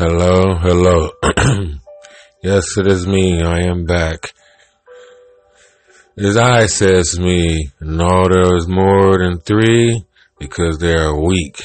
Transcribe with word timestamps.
Hello, 0.00 0.54
hello. 0.54 1.10
yes, 2.44 2.78
it 2.78 2.86
is 2.86 3.04
me. 3.04 3.42
I 3.42 3.62
am 3.62 3.84
back. 3.84 4.32
As 6.16 6.36
I 6.36 6.66
says 6.66 7.18
me, 7.18 7.72
no, 7.80 8.28
there 8.28 8.54
is 8.56 8.68
more 8.68 9.18
than 9.18 9.40
three 9.40 10.04
because 10.38 10.78
they 10.78 10.94
are 10.94 11.20
weak. 11.20 11.60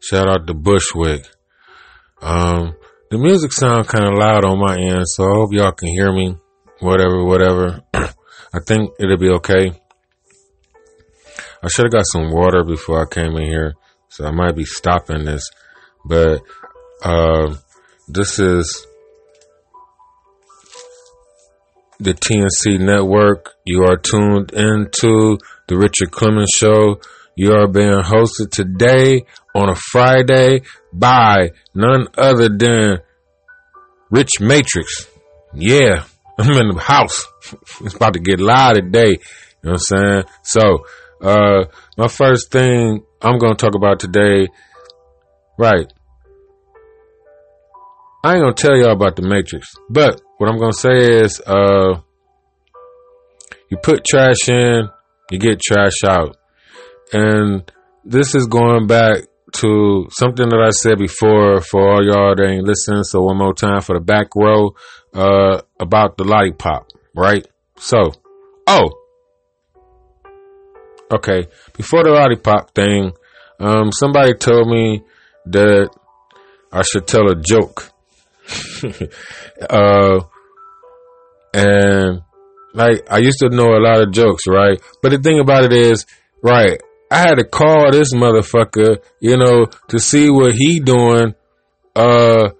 Shout 0.00 0.28
out 0.28 0.48
to 0.48 0.54
Bushwick. 0.54 1.24
Um, 2.20 2.74
the 3.12 3.18
music 3.18 3.52
sound 3.52 3.86
kind 3.86 4.06
of 4.06 4.18
loud 4.18 4.44
on 4.44 4.58
my 4.58 4.76
end, 4.76 5.04
so 5.06 5.22
I 5.22 5.34
hope 5.36 5.52
y'all 5.52 5.70
can 5.70 5.90
hear 5.90 6.12
me. 6.12 6.36
Whatever, 6.80 7.22
whatever. 7.22 7.84
I 7.94 8.58
think 8.66 8.90
it'll 8.98 9.18
be 9.18 9.30
okay. 9.34 9.70
I 11.62 11.68
should 11.68 11.84
have 11.84 11.92
got 11.92 12.06
some 12.08 12.32
water 12.32 12.64
before 12.64 13.00
I 13.00 13.08
came 13.08 13.36
in 13.36 13.46
here, 13.46 13.74
so 14.08 14.26
I 14.26 14.32
might 14.32 14.56
be 14.56 14.64
stopping 14.64 15.26
this. 15.26 15.48
But 16.04 16.40
uh, 17.04 17.54
this 18.08 18.38
is 18.38 18.86
the 22.00 22.14
TNC 22.14 22.80
network. 22.80 23.54
You 23.64 23.84
are 23.84 23.96
tuned 23.96 24.52
into 24.52 25.38
the 25.66 25.76
Richard 25.76 26.10
Clemens 26.10 26.50
Show. 26.54 27.00
You 27.36 27.52
are 27.52 27.68
being 27.68 28.00
hosted 28.00 28.50
today 28.50 29.26
on 29.54 29.68
a 29.68 29.74
Friday 29.74 30.62
by 30.92 31.50
none 31.74 32.08
other 32.16 32.48
than 32.48 32.98
Rich 34.10 34.40
Matrixx. 34.40 35.06
Yeah, 35.54 36.04
I'm 36.38 36.50
in 36.50 36.74
the 36.74 36.80
house. 36.80 37.26
It's 37.80 37.94
about 37.94 38.12
to 38.14 38.20
get 38.20 38.40
loud 38.40 38.74
today. 38.74 39.10
You 39.10 39.62
know 39.62 39.72
what 39.72 39.72
I'm 39.72 39.78
saying? 39.78 40.24
So, 40.42 40.84
uh, 41.22 41.64
my 41.96 42.08
first 42.08 42.50
thing 42.50 43.02
I'm 43.22 43.38
going 43.38 43.56
to 43.56 43.64
talk 43.64 43.74
about 43.74 44.00
today, 44.00 44.48
right. 45.58 45.90
I 48.24 48.34
ain't 48.34 48.42
to 48.56 48.62
tell 48.62 48.76
y'all 48.76 48.92
about 48.92 49.16
the 49.16 49.22
Matrix, 49.22 49.68
but 49.88 50.20
what 50.38 50.50
I'm 50.50 50.58
to 50.72 50.72
say 50.72 51.18
is, 51.22 51.40
uh, 51.40 52.00
you 53.70 53.76
put 53.82 54.04
trash 54.04 54.48
in, 54.48 54.88
you 55.30 55.38
get 55.38 55.60
trash 55.60 56.04
out. 56.04 56.36
And 57.12 57.70
this 58.04 58.34
is 58.34 58.46
going 58.46 58.86
back 58.86 59.24
to 59.52 60.06
something 60.10 60.48
that 60.48 60.62
I 60.64 60.70
said 60.70 60.98
before 60.98 61.60
for 61.60 61.88
all 61.88 62.04
y'all 62.04 62.34
that 62.34 62.50
ain't 62.50 62.66
listening. 62.66 63.04
So 63.04 63.22
one 63.22 63.38
more 63.38 63.54
time 63.54 63.80
for 63.80 63.98
the 63.98 64.04
back 64.04 64.28
row, 64.34 64.74
uh, 65.14 65.62
about 65.80 66.16
the 66.16 66.24
lollipop, 66.24 66.90
right? 67.14 67.46
So, 67.76 68.12
oh, 68.66 68.90
okay. 71.12 71.46
Before 71.76 72.02
the 72.04 72.10
lollipop 72.10 72.74
thing, 72.74 73.12
um, 73.60 73.90
somebody 73.92 74.34
told 74.34 74.68
me 74.68 75.04
that 75.46 75.90
I 76.72 76.82
should 76.82 77.06
tell 77.06 77.30
a 77.30 77.36
joke. 77.36 77.90
uh, 79.70 80.20
and 81.54 82.22
like 82.74 83.10
I 83.10 83.18
used 83.18 83.40
to 83.40 83.48
know 83.48 83.74
a 83.74 83.82
lot 83.82 84.00
of 84.00 84.12
jokes, 84.12 84.46
right? 84.46 84.80
But 85.02 85.10
the 85.10 85.18
thing 85.18 85.40
about 85.40 85.64
it 85.64 85.72
is, 85.72 86.06
right, 86.42 86.80
I 87.10 87.18
had 87.18 87.36
to 87.36 87.44
call 87.44 87.90
this 87.90 88.14
motherfucker, 88.14 88.98
you 89.20 89.36
know, 89.36 89.66
to 89.88 89.98
see 89.98 90.30
what 90.30 90.54
he 90.54 90.80
doing. 90.80 91.34
Uh, 91.96 92.50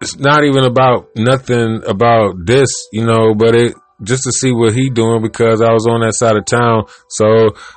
it's 0.00 0.16
not 0.18 0.44
even 0.44 0.64
about 0.64 1.08
nothing 1.16 1.82
about 1.86 2.34
this, 2.46 2.68
you 2.92 3.04
know, 3.04 3.34
but 3.34 3.54
it 3.54 3.74
just 4.02 4.22
to 4.24 4.32
see 4.32 4.52
what 4.52 4.72
he 4.72 4.88
doing 4.88 5.20
because 5.22 5.60
I 5.60 5.72
was 5.72 5.86
on 5.86 6.00
that 6.00 6.14
side 6.14 6.36
of 6.36 6.46
town. 6.46 6.84
So 7.08 7.26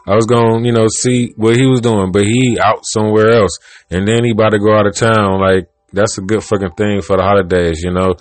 I 0.08 0.16
was 0.16 0.26
gonna, 0.26 0.66
you 0.66 0.72
know, 0.72 0.88
see 0.88 1.34
what 1.36 1.58
he 1.58 1.66
was 1.66 1.82
doing, 1.82 2.12
but 2.12 2.24
he 2.24 2.58
out 2.62 2.80
somewhere 2.84 3.32
else. 3.32 3.58
And 3.90 4.08
then 4.08 4.24
he 4.24 4.32
about 4.32 4.52
to 4.52 4.60
go 4.60 4.74
out 4.74 4.88
of 4.88 4.96
town. 4.96 5.42
Like 5.42 5.68
that's 5.94 6.18
a 6.18 6.22
good 6.22 6.44
fucking 6.44 6.72
thing 6.72 7.02
for 7.02 7.18
the 7.18 7.24
holidays, 7.24 7.82
you 7.84 7.92
know? 7.92 8.16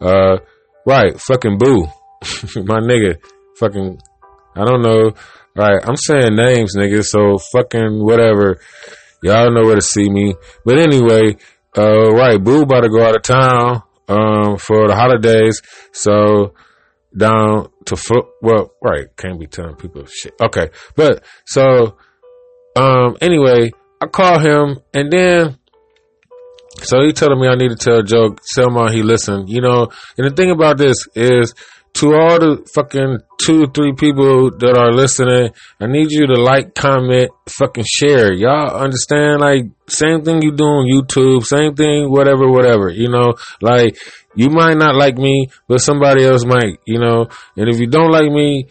Uh, 0.00 0.38
right. 0.86 1.20
Fucking 1.20 1.58
boo. 1.58 1.84
My 2.56 2.80
nigga. 2.80 3.18
Fucking, 3.58 4.00
I 4.56 4.64
don't 4.64 4.82
know. 4.82 5.12
Right. 5.56 5.80
I'm 5.84 5.96
saying 5.96 6.36
names, 6.36 6.76
nigga. 6.76 7.04
So 7.04 7.38
fucking 7.52 8.02
whatever. 8.02 8.60
Y'all 9.22 9.52
know 9.52 9.64
where 9.64 9.74
to 9.74 9.82
see 9.82 10.08
me. 10.08 10.34
But 10.64 10.78
anyway, 10.78 11.36
uh, 11.76 12.12
right. 12.12 12.42
Boo 12.42 12.62
about 12.62 12.82
to 12.82 12.88
go 12.88 13.04
out 13.04 13.16
of 13.16 13.22
town, 13.22 13.82
um, 14.08 14.56
for 14.56 14.88
the 14.88 14.94
holidays. 14.94 15.60
So, 15.92 16.54
down 17.16 17.68
to 17.86 17.96
foot. 17.96 18.26
Well, 18.42 18.72
right, 18.82 19.06
can't 19.16 19.40
be 19.40 19.46
telling 19.46 19.76
people 19.76 20.04
shit. 20.06 20.34
Okay, 20.40 20.70
but 20.94 21.24
so 21.46 21.96
um 22.76 23.16
anyway, 23.20 23.72
I 24.00 24.06
call 24.06 24.38
him 24.38 24.78
and 24.94 25.10
then 25.10 25.57
so 26.80 27.02
he 27.02 27.12
telling 27.12 27.40
me 27.40 27.48
I 27.48 27.56
need 27.56 27.70
to 27.70 27.76
tell 27.76 27.98
a 27.98 28.02
joke. 28.02 28.40
Tell 28.54 28.68
him 28.68 28.92
he 28.92 29.02
listened, 29.02 29.48
you 29.48 29.60
know. 29.60 29.88
And 30.16 30.26
the 30.26 30.34
thing 30.34 30.50
about 30.50 30.78
this 30.78 30.96
is 31.14 31.54
to 31.94 32.14
all 32.14 32.38
the 32.38 32.70
fucking 32.74 33.18
two, 33.42 33.66
three 33.74 33.92
people 33.92 34.50
that 34.58 34.76
are 34.76 34.92
listening, 34.92 35.50
I 35.80 35.86
need 35.86 36.10
you 36.10 36.26
to 36.26 36.40
like, 36.40 36.74
comment, 36.74 37.30
fucking 37.48 37.84
share. 37.86 38.32
Y'all 38.32 38.76
understand? 38.76 39.40
Like, 39.40 39.64
same 39.88 40.22
thing 40.22 40.42
you 40.42 40.52
do 40.52 40.64
on 40.64 40.86
YouTube, 40.86 41.44
same 41.44 41.74
thing, 41.74 42.10
whatever, 42.10 42.48
whatever, 42.48 42.90
you 42.90 43.08
know, 43.08 43.34
like, 43.60 43.96
you 44.36 44.50
might 44.50 44.76
not 44.76 44.94
like 44.94 45.16
me, 45.16 45.48
but 45.66 45.78
somebody 45.78 46.24
else 46.24 46.44
might, 46.44 46.78
you 46.86 47.00
know, 47.00 47.26
and 47.56 47.68
if 47.68 47.80
you 47.80 47.88
don't 47.88 48.12
like 48.12 48.30
me, 48.30 48.68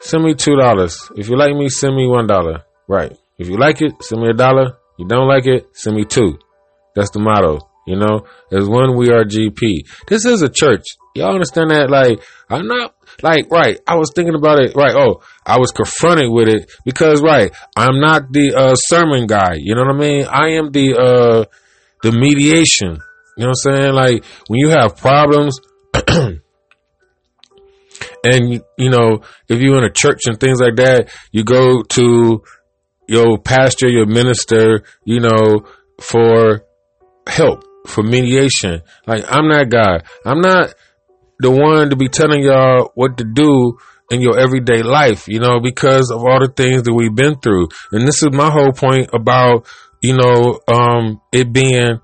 send 0.00 0.24
me 0.24 0.34
two 0.34 0.56
dollars. 0.56 1.10
If 1.16 1.28
you 1.28 1.36
like 1.36 1.54
me, 1.54 1.68
send 1.68 1.94
me 1.96 2.06
one 2.06 2.26
dollar. 2.26 2.64
Right. 2.86 3.14
If 3.36 3.48
you 3.48 3.58
like 3.58 3.82
it, 3.82 4.02
send 4.02 4.22
me 4.22 4.30
a 4.30 4.32
dollar. 4.34 4.77
You 4.98 5.06
don't 5.06 5.28
like 5.28 5.46
it, 5.46 5.68
send 5.72 5.96
me 5.96 6.04
two. 6.04 6.38
That's 6.94 7.10
the 7.10 7.20
motto. 7.20 7.60
You 7.86 7.96
know, 7.96 8.26
as 8.52 8.68
one 8.68 8.98
we 8.98 9.08
are 9.10 9.24
GP. 9.24 9.88
This 10.08 10.26
is 10.26 10.42
a 10.42 10.48
church. 10.50 10.84
Y'all 11.14 11.32
understand 11.32 11.70
that? 11.70 11.88
Like, 11.88 12.22
I'm 12.50 12.66
not 12.66 12.94
like 13.22 13.50
right. 13.50 13.80
I 13.86 13.96
was 13.96 14.12
thinking 14.14 14.34
about 14.34 14.60
it. 14.60 14.76
Right. 14.76 14.94
Oh, 14.94 15.22
I 15.46 15.58
was 15.58 15.70
confronted 15.70 16.30
with 16.30 16.48
it 16.48 16.70
because 16.84 17.22
right. 17.22 17.50
I'm 17.74 17.98
not 17.98 18.30
the 18.30 18.54
uh, 18.54 18.74
sermon 18.74 19.26
guy. 19.26 19.54
You 19.56 19.74
know 19.74 19.84
what 19.84 19.94
I 19.94 19.98
mean? 19.98 20.26
I 20.26 20.48
am 20.58 20.70
the 20.70 20.94
uh, 20.98 21.44
the 22.02 22.12
mediation. 22.12 23.00
You 23.38 23.44
know 23.44 23.52
what 23.52 23.72
I'm 23.72 23.72
saying? 23.72 23.94
Like 23.94 24.24
when 24.48 24.58
you 24.58 24.68
have 24.68 24.98
problems. 24.98 25.58
and 28.24 28.62
you 28.76 28.90
know, 28.90 29.22
if 29.48 29.60
you're 29.60 29.78
in 29.78 29.84
a 29.84 29.90
church 29.90 30.22
and 30.26 30.38
things 30.38 30.60
like 30.60 30.76
that, 30.76 31.08
you 31.32 31.44
go 31.44 31.82
to 31.82 32.42
your 33.08 33.38
pastor, 33.38 33.88
your 33.88 34.06
minister, 34.06 34.84
you 35.04 35.20
know, 35.20 35.66
for 36.00 36.64
help, 37.26 37.64
for 37.86 38.02
mediation. 38.02 38.82
Like 39.06 39.24
I'm 39.28 39.48
that 39.50 39.68
guy. 39.70 40.02
I'm 40.24 40.40
not 40.40 40.74
the 41.40 41.50
one 41.50 41.90
to 41.90 41.96
be 41.96 42.08
telling 42.08 42.42
y'all 42.42 42.92
what 42.94 43.16
to 43.18 43.24
do 43.24 43.78
in 44.10 44.20
your 44.20 44.38
everyday 44.38 44.82
life, 44.82 45.28
you 45.28 45.40
know, 45.40 45.60
because 45.60 46.10
of 46.10 46.18
all 46.18 46.40
the 46.40 46.52
things 46.54 46.82
that 46.84 46.94
we've 46.94 47.14
been 47.14 47.38
through. 47.38 47.68
And 47.92 48.06
this 48.06 48.22
is 48.22 48.32
my 48.32 48.50
whole 48.50 48.72
point 48.72 49.10
about, 49.12 49.66
you 50.00 50.16
know, 50.16 50.60
um, 50.72 51.20
it 51.32 51.52
being 51.52 52.00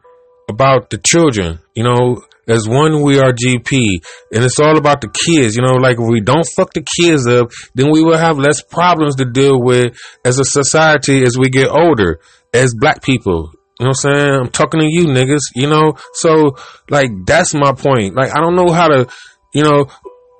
about 0.49 0.91
the 0.91 0.99
children, 0.99 1.61
you 1.75 1.85
know, 1.85 2.23
as 2.49 2.69
one 2.69 3.03
we 3.03 3.19
are 3.19 3.33
GP 3.33 4.03
and 4.33 4.45
it's 4.45 4.61
all 4.61 4.77
about 4.77 5.01
the 5.01 5.09
kids, 5.09 5.57
you 5.57 5.63
know, 5.63 5.75
like 5.75 5.99
if 5.99 6.09
we 6.09 6.21
don't 6.21 6.47
fuck 6.57 6.73
the 6.73 6.85
kids 6.99 7.27
up, 7.27 7.51
then 7.75 7.91
we 7.91 8.03
will 8.03 8.19
have 8.19 8.39
less 8.39 8.63
problems 8.63 9.17
to 9.17 9.25
deal 9.25 9.61
with 9.61 9.97
as 10.25 10.39
a 10.39 10.45
society 10.45 11.23
as 11.23 11.37
we 11.39 11.49
get 11.49 11.69
older, 11.69 12.21
as 12.53 12.75
black 12.79 13.03
people. 13.03 13.51
You 13.81 13.87
know 13.87 13.91
what 13.91 14.05
I'm 14.05 14.19
saying? 14.19 14.35
I'm 14.43 14.51
talking 14.51 14.81
to 14.81 14.87
you 14.87 15.07
niggas, 15.07 15.51
you 15.55 15.69
know? 15.69 15.95
So 16.13 16.57
like 16.91 17.11
that's 17.27 17.55
my 17.55 17.73
point. 17.73 18.15
Like 18.15 18.31
I 18.31 18.41
don't 18.41 18.55
know 18.55 18.73
how 18.73 18.89
to, 18.89 19.09
you 19.53 19.65
know, 19.65 19.87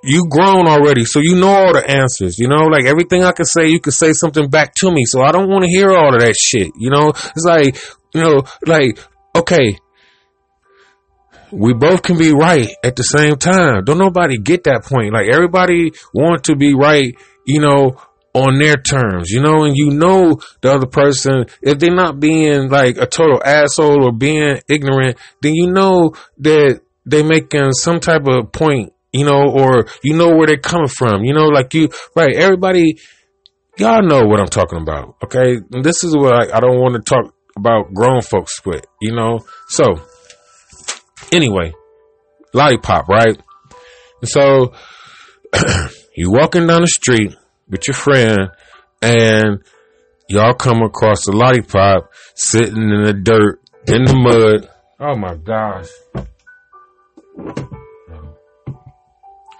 you 0.03 0.27
grown 0.29 0.67
already, 0.67 1.03
so 1.03 1.19
you 1.19 1.35
know 1.35 1.49
all 1.49 1.73
the 1.73 1.83
answers. 1.89 2.37
You 2.37 2.47
know, 2.47 2.67
like 2.67 2.85
everything 2.85 3.23
I 3.23 3.31
can 3.31 3.45
say, 3.45 3.69
you 3.69 3.79
can 3.79 3.91
say 3.91 4.13
something 4.13 4.49
back 4.49 4.73
to 4.75 4.91
me. 4.91 5.03
So 5.05 5.21
I 5.23 5.31
don't 5.31 5.49
want 5.49 5.63
to 5.63 5.69
hear 5.69 5.89
all 5.89 6.13
of 6.13 6.21
that 6.21 6.35
shit. 6.35 6.71
You 6.77 6.91
know, 6.91 7.09
it's 7.09 7.45
like, 7.45 7.75
you 8.13 8.21
know, 8.21 8.43
like 8.65 8.99
okay, 9.35 9.77
we 11.55 11.73
both 11.73 12.03
can 12.03 12.17
be 12.17 12.31
right 12.31 12.69
at 12.83 12.95
the 12.95 13.03
same 13.03 13.37
time. 13.37 13.83
Don't 13.85 13.97
nobody 13.97 14.37
get 14.37 14.65
that 14.65 14.83
point. 14.83 15.13
Like 15.13 15.27
everybody 15.31 15.93
want 16.13 16.45
to 16.45 16.55
be 16.55 16.73
right, 16.73 17.15
you 17.45 17.61
know, 17.61 17.95
on 18.33 18.59
their 18.59 18.75
terms, 18.75 19.29
you 19.31 19.41
know, 19.41 19.63
and 19.63 19.77
you 19.77 19.91
know 19.91 20.37
the 20.61 20.69
other 20.69 20.87
person, 20.87 21.45
if 21.61 21.79
they're 21.79 21.95
not 21.95 22.19
being 22.19 22.69
like 22.69 22.97
a 22.97 23.07
total 23.07 23.41
asshole 23.41 24.03
or 24.03 24.11
being 24.11 24.57
ignorant, 24.67 25.17
then 25.41 25.55
you 25.55 25.71
know 25.71 26.13
that 26.39 26.81
they 27.05 27.23
making 27.23 27.71
some 27.71 28.01
type 28.01 28.27
of 28.27 28.51
point, 28.51 28.91
you 29.13 29.23
know, 29.23 29.49
or 29.49 29.87
you 30.03 30.15
know 30.15 30.35
where 30.35 30.47
they're 30.47 30.57
coming 30.57 30.89
from, 30.89 31.23
you 31.23 31.33
know, 31.33 31.45
like 31.45 31.73
you, 31.73 31.87
right, 32.13 32.35
everybody, 32.35 32.97
y'all 33.77 34.05
know 34.05 34.23
what 34.25 34.41
I'm 34.41 34.47
talking 34.47 34.81
about, 34.81 35.15
okay? 35.23 35.55
And 35.71 35.83
this 35.83 36.03
is 36.03 36.13
what 36.13 36.33
I, 36.33 36.57
I 36.57 36.59
don't 36.59 36.81
want 36.81 36.95
to 36.95 37.09
talk 37.09 37.33
about 37.57 37.93
grown 37.93 38.21
folks 38.21 38.65
with, 38.65 38.85
you 38.99 39.15
know? 39.15 39.45
So, 39.69 39.83
Anyway, 41.31 41.73
lollipop, 42.53 43.07
right? 43.07 43.39
And 44.21 44.29
so 44.29 44.73
you 46.15 46.31
walking 46.31 46.67
down 46.67 46.81
the 46.81 46.87
street 46.87 47.35
with 47.69 47.87
your 47.87 47.95
friend 47.95 48.49
and 49.01 49.63
y'all 50.29 50.53
come 50.53 50.81
across 50.81 51.27
a 51.27 51.31
lollipop 51.31 52.11
sitting 52.35 52.77
in 52.77 53.03
the 53.03 53.13
dirt 53.13 53.59
in 53.87 54.03
the 54.03 54.15
mud. 54.15 54.69
Oh 54.99 55.15
my 55.15 55.35
gosh. 55.35 55.89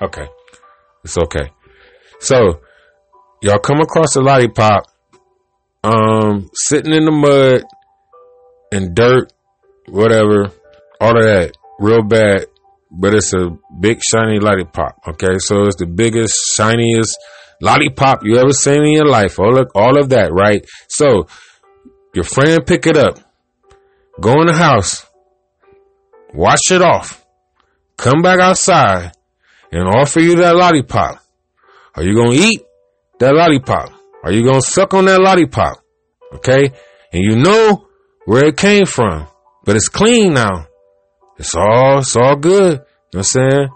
Okay. 0.02 0.28
It's 1.04 1.18
okay. 1.18 1.52
So, 2.20 2.62
y'all 3.42 3.60
come 3.60 3.80
across 3.80 4.16
a 4.16 4.22
lollipop, 4.22 4.88
um, 5.84 6.50
sitting 6.54 6.94
in 6.94 7.06
the 7.06 7.12
mud 7.12 7.64
and 8.72 8.96
dirt, 8.96 9.32
whatever, 9.88 10.52
all 11.00 11.18
of 11.18 11.24
that, 11.24 11.54
real 11.80 12.04
bad, 12.04 12.46
but 12.92 13.14
it's 13.14 13.34
a 13.34 13.50
big 13.80 14.02
shiny 14.02 14.40
lollipop. 14.40 15.02
Okay. 15.08 15.38
So 15.40 15.64
it's 15.64 15.78
the 15.78 15.88
biggest, 15.88 16.34
shiniest 16.56 17.18
lollipop 17.62 18.24
you 18.24 18.38
ever 18.38 18.52
seen 18.52 18.84
in 18.84 18.92
your 18.94 19.08
life. 19.08 19.40
All 19.40 19.58
of, 19.58 19.72
all 19.76 20.00
of 20.00 20.10
that, 20.10 20.32
right? 20.32 20.66
So 20.88 21.28
your 22.14 22.24
friend 22.24 22.66
pick 22.66 22.88
it 22.88 22.98
up, 22.98 23.20
go 24.20 24.42
in 24.42 24.48
the 24.48 24.54
house, 24.54 25.06
wash 26.34 26.72
it 26.72 26.82
off, 26.82 27.26
come 27.98 28.22
back 28.22 28.40
outside 28.40 29.12
and 29.72 29.88
offer 29.88 30.20
you 30.20 30.38
that 30.38 30.56
lollipop. 30.56 31.20
Are 31.96 32.04
you 32.04 32.14
to 32.16 32.32
eat 32.32 32.62
that 33.20 33.34
lollipop? 33.34 33.92
Are 34.24 34.32
you 34.32 34.44
to 34.52 34.62
suck 34.62 34.94
on 34.94 35.06
that 35.06 35.22
lollipop? 35.22 35.78
Okay. 36.34 36.72
And 37.12 37.24
you 37.24 37.36
know 37.38 37.88
where 38.26 38.46
it 38.48 38.58
came 38.58 38.86
from, 38.86 39.28
but 39.64 39.76
it's 39.76 39.88
clean 39.88 40.34
now. 40.34 40.68
It's 41.38 41.56
all, 41.56 42.00
it's 42.00 42.16
all 42.16 42.36
good. 42.36 42.74
You 42.74 42.78
know 42.78 42.86
what 43.12 43.18
I'm 43.20 43.24
saying? 43.24 43.68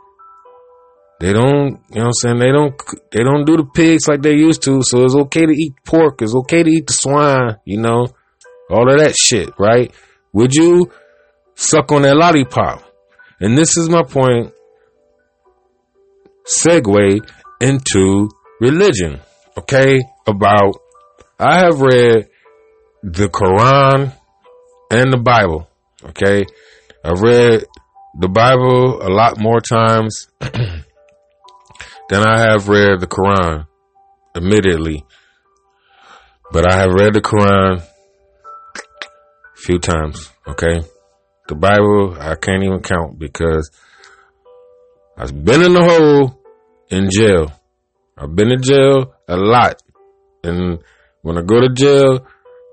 They 1.20 1.34
don't, 1.34 1.82
you 1.90 1.96
know 1.96 2.02
what 2.02 2.06
I'm 2.06 2.14
saying? 2.14 2.40
They 2.40 2.52
don't, 2.52 2.82
they 3.12 3.24
don't 3.24 3.46
do 3.46 3.58
the 3.58 3.66
pigs 3.66 4.08
like 4.08 4.22
they 4.22 4.36
used 4.36 4.64
to. 4.64 4.82
So 4.84 5.04
it's 5.04 5.16
okay 5.16 5.46
to 5.46 5.52
eat 5.52 5.74
pork. 5.86 6.22
It's 6.22 6.34
okay 6.34 6.64
to 6.64 6.70
eat 6.70 6.88
the 6.88 6.94
swine, 6.94 7.58
you 7.66 7.78
know, 7.80 8.08
all 8.70 8.90
of 8.90 9.00
that 9.00 9.16
shit, 9.18 9.50
right? 9.60 9.94
Would 10.32 10.54
you 10.54 10.92
suck 11.56 11.92
on 11.92 12.04
that 12.04 12.16
lollipop? 12.16 12.84
And 13.42 13.58
this 13.58 13.76
is 13.78 13.90
my 13.90 14.04
point. 14.04 14.54
Segue 16.46 17.20
into 17.60 18.30
religion. 18.62 19.20
Okay. 19.58 20.00
About, 20.26 20.80
I 21.38 21.60
have 21.60 21.82
read 21.82 22.30
the 23.04 23.28
Quran 23.28 24.14
and 24.92 25.12
the 25.12 25.18
Bible. 25.18 25.68
Okay. 26.04 26.46
I've 27.04 27.22
read 27.22 27.66
the 28.20 28.28
Bible 28.28 29.02
a 29.02 29.10
lot 29.10 29.40
more 29.40 29.62
times 29.62 30.28
than 30.40 30.84
I 32.12 32.40
have 32.40 32.68
read 32.68 33.00
the 33.00 33.08
Quran, 33.08 33.68
admittedly. 34.36 35.06
But 36.52 36.72
I 36.72 36.80
have 36.80 36.92
read 36.92 37.14
the 37.14 37.22
Quran 37.22 37.82
a 37.82 39.58
few 39.58 39.80
times, 39.80 40.30
okay? 40.48 40.82
The 41.48 41.56
Bible, 41.56 42.18
I 42.20 42.36
can't 42.36 42.64
even 42.64 42.82
count 42.82 43.18
because 43.20 43.72
I've 45.18 45.44
been 45.44 45.62
in 45.62 45.74
the 45.74 45.84
hole 45.84 46.40
in 46.90 47.10
jail. 47.12 47.52
I've 48.18 48.36
been 48.36 48.52
in 48.52 48.62
jail 48.62 49.14
a 49.28 49.38
lot. 49.38 49.82
And 50.44 50.80
when 51.22 51.38
I 51.38 51.42
go 51.42 51.62
to 51.62 51.70
jail, 51.74 52.26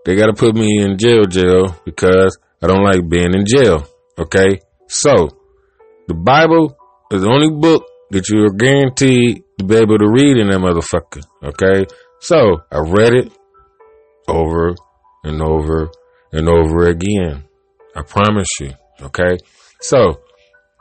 they 0.04 0.14
gotta 0.16 0.32
put 0.32 0.54
me 0.54 0.82
in 0.82 0.98
jail 0.98 1.24
jail 1.24 1.76
because 1.84 2.38
I 2.62 2.66
don't 2.66 2.84
like 2.84 3.08
being 3.08 3.34
in 3.34 3.44
jail, 3.46 3.86
okay? 4.18 4.60
So, 4.88 5.28
the 6.08 6.14
Bible 6.14 6.76
is 7.10 7.22
the 7.22 7.28
only 7.28 7.50
book 7.50 7.84
that 8.10 8.28
you 8.28 8.44
are 8.44 8.52
guaranteed 8.52 9.42
to 9.58 9.64
be 9.64 9.76
able 9.76 9.98
to 9.98 10.08
read 10.08 10.36
in 10.36 10.48
that 10.48 10.58
motherfucker. 10.58 11.22
Okay. 11.42 11.86
So 12.20 12.62
I 12.70 12.78
read 12.78 13.14
it 13.14 13.32
over 14.28 14.74
and 15.24 15.42
over 15.42 15.90
and 16.32 16.48
over 16.48 16.88
again. 16.88 17.44
I 17.94 18.02
promise 18.02 18.48
you. 18.60 18.72
Okay. 19.00 19.38
So 19.80 20.20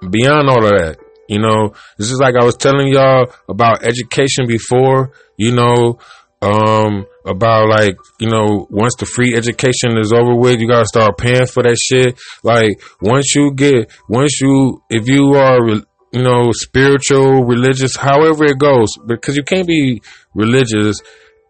beyond 0.09 0.49
all 0.49 0.63
of 0.63 0.71
that, 0.71 0.97
you 1.27 1.39
know, 1.39 1.73
this 1.97 2.11
is 2.11 2.19
like 2.19 2.35
I 2.39 2.45
was 2.45 2.55
telling 2.55 2.87
y'all 2.89 3.31
about 3.49 3.83
education 3.83 4.45
before, 4.47 5.11
you 5.37 5.51
know, 5.53 5.97
um, 6.41 7.07
about 7.25 7.69
like, 7.69 7.97
you 8.19 8.29
know, 8.29 8.67
once 8.69 8.95
the 8.95 9.05
free 9.05 9.33
education 9.35 9.97
is 9.97 10.13
over 10.13 10.35
with, 10.35 10.59
you 10.59 10.67
gotta 10.67 10.85
start 10.85 11.17
paying 11.17 11.47
for 11.47 11.63
that 11.63 11.77
shit. 11.77 12.19
Like, 12.43 12.79
once 13.01 13.35
you 13.35 13.53
get, 13.53 13.91
once 14.07 14.39
you, 14.41 14.81
if 14.89 15.07
you 15.07 15.33
are 15.33 15.81
you 16.15 16.23
know, 16.23 16.49
spiritual, 16.53 17.43
religious, 17.43 17.97
however 17.97 18.45
it 18.45 18.57
goes, 18.57 18.87
because 19.05 19.35
you 19.35 19.43
can't 19.43 19.67
be 19.67 20.01
religious 20.33 20.95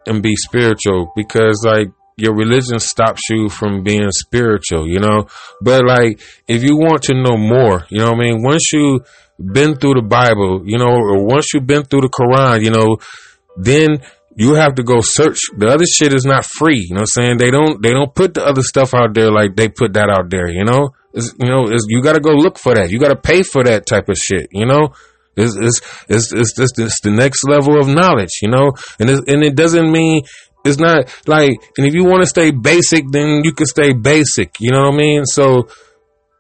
and 0.08 0.24
be 0.24 0.36
spiritual 0.36 1.12
because 1.16 1.64
like 1.68 1.90
your 2.18 2.34
religion 2.34 2.80
stops 2.80 3.22
you 3.30 3.48
from 3.48 3.84
being 3.84 4.10
spiritual, 4.10 4.88
you 4.88 5.00
know? 5.00 5.28
But 5.62 5.86
like, 5.86 6.20
if 6.48 6.64
you 6.64 6.78
want 6.78 7.04
to 7.04 7.14
know 7.14 7.38
more, 7.38 7.86
you 7.90 8.00
know 8.00 8.12
what 8.12 8.16
I 8.16 8.32
mean? 8.32 8.44
Once 8.44 8.72
you 8.74 9.02
been 9.38 9.76
through 9.76 9.96
the 9.96 10.08
Bible, 10.08 10.64
you 10.66 10.80
know, 10.80 10.88
or 10.88 11.26
once 11.26 11.54
you've 11.54 11.68
been 11.68 11.84
through 11.84 12.02
the 12.02 12.10
Quran, 12.10 12.64
you 12.64 12.72
know, 12.72 12.98
then 13.58 14.02
you 14.36 14.56
have 14.56 14.76
to 14.76 14.84
go 14.84 14.98
search. 15.02 15.40
The 15.58 15.68
other 15.68 15.86
shit 15.86 16.14
is 16.14 16.26
not 16.26 16.46
free. 16.46 16.86
You 16.90 16.96
know 16.96 17.02
what 17.02 17.10
I'm 17.18 17.24
saying? 17.24 17.38
They 17.38 17.52
don't, 17.52 17.82
they 17.82 17.92
don't 17.92 18.14
put 18.14 18.34
the 18.34 18.46
other 18.46 18.62
stuff 18.62 18.94
out 18.94 19.14
there 19.14 19.32
like 19.32 19.56
they 19.56 19.70
put 19.70 19.94
that 19.94 20.10
out 20.10 20.30
there, 20.30 20.50
you 20.50 20.66
know? 20.66 20.92
It's, 21.14 21.34
you 21.40 21.48
know, 21.48 21.68
you 21.88 22.04
got 22.04 22.16
to 22.16 22.20
go 22.20 22.32
look 22.32 22.60
for 22.60 22.76
that. 22.76 22.90
You 22.90 23.00
got 23.00 23.08
to 23.08 23.16
pay 23.16 23.42
for 23.42 23.64
that 23.64 23.86
type 23.86 24.10
of 24.10 24.18
shit. 24.18 24.50
You 24.52 24.66
know, 24.66 24.90
it's 25.38 25.56
it's 25.56 25.80
it's 26.10 26.34
it's, 26.34 26.60
it's, 26.60 26.78
it's 26.78 27.00
the 27.02 27.12
next 27.12 27.48
level 27.48 27.80
of 27.80 27.88
knowledge. 27.88 28.40
You 28.42 28.50
know, 28.50 28.74
and 29.00 29.10
and 29.10 29.42
it 29.42 29.56
doesn't 29.56 29.90
mean 29.90 30.24
it's 30.66 30.78
not 30.78 31.08
like. 31.26 31.52
And 31.78 31.88
if 31.88 31.94
you 31.94 32.04
want 32.04 32.24
to 32.24 32.28
stay 32.28 32.52
basic, 32.52 33.06
then 33.10 33.46
you 33.46 33.54
can 33.54 33.66
stay 33.66 33.94
basic. 33.94 34.60
You 34.60 34.72
know 34.72 34.90
what 34.90 34.96
I 34.96 34.98
mean? 34.98 35.26
So 35.26 35.70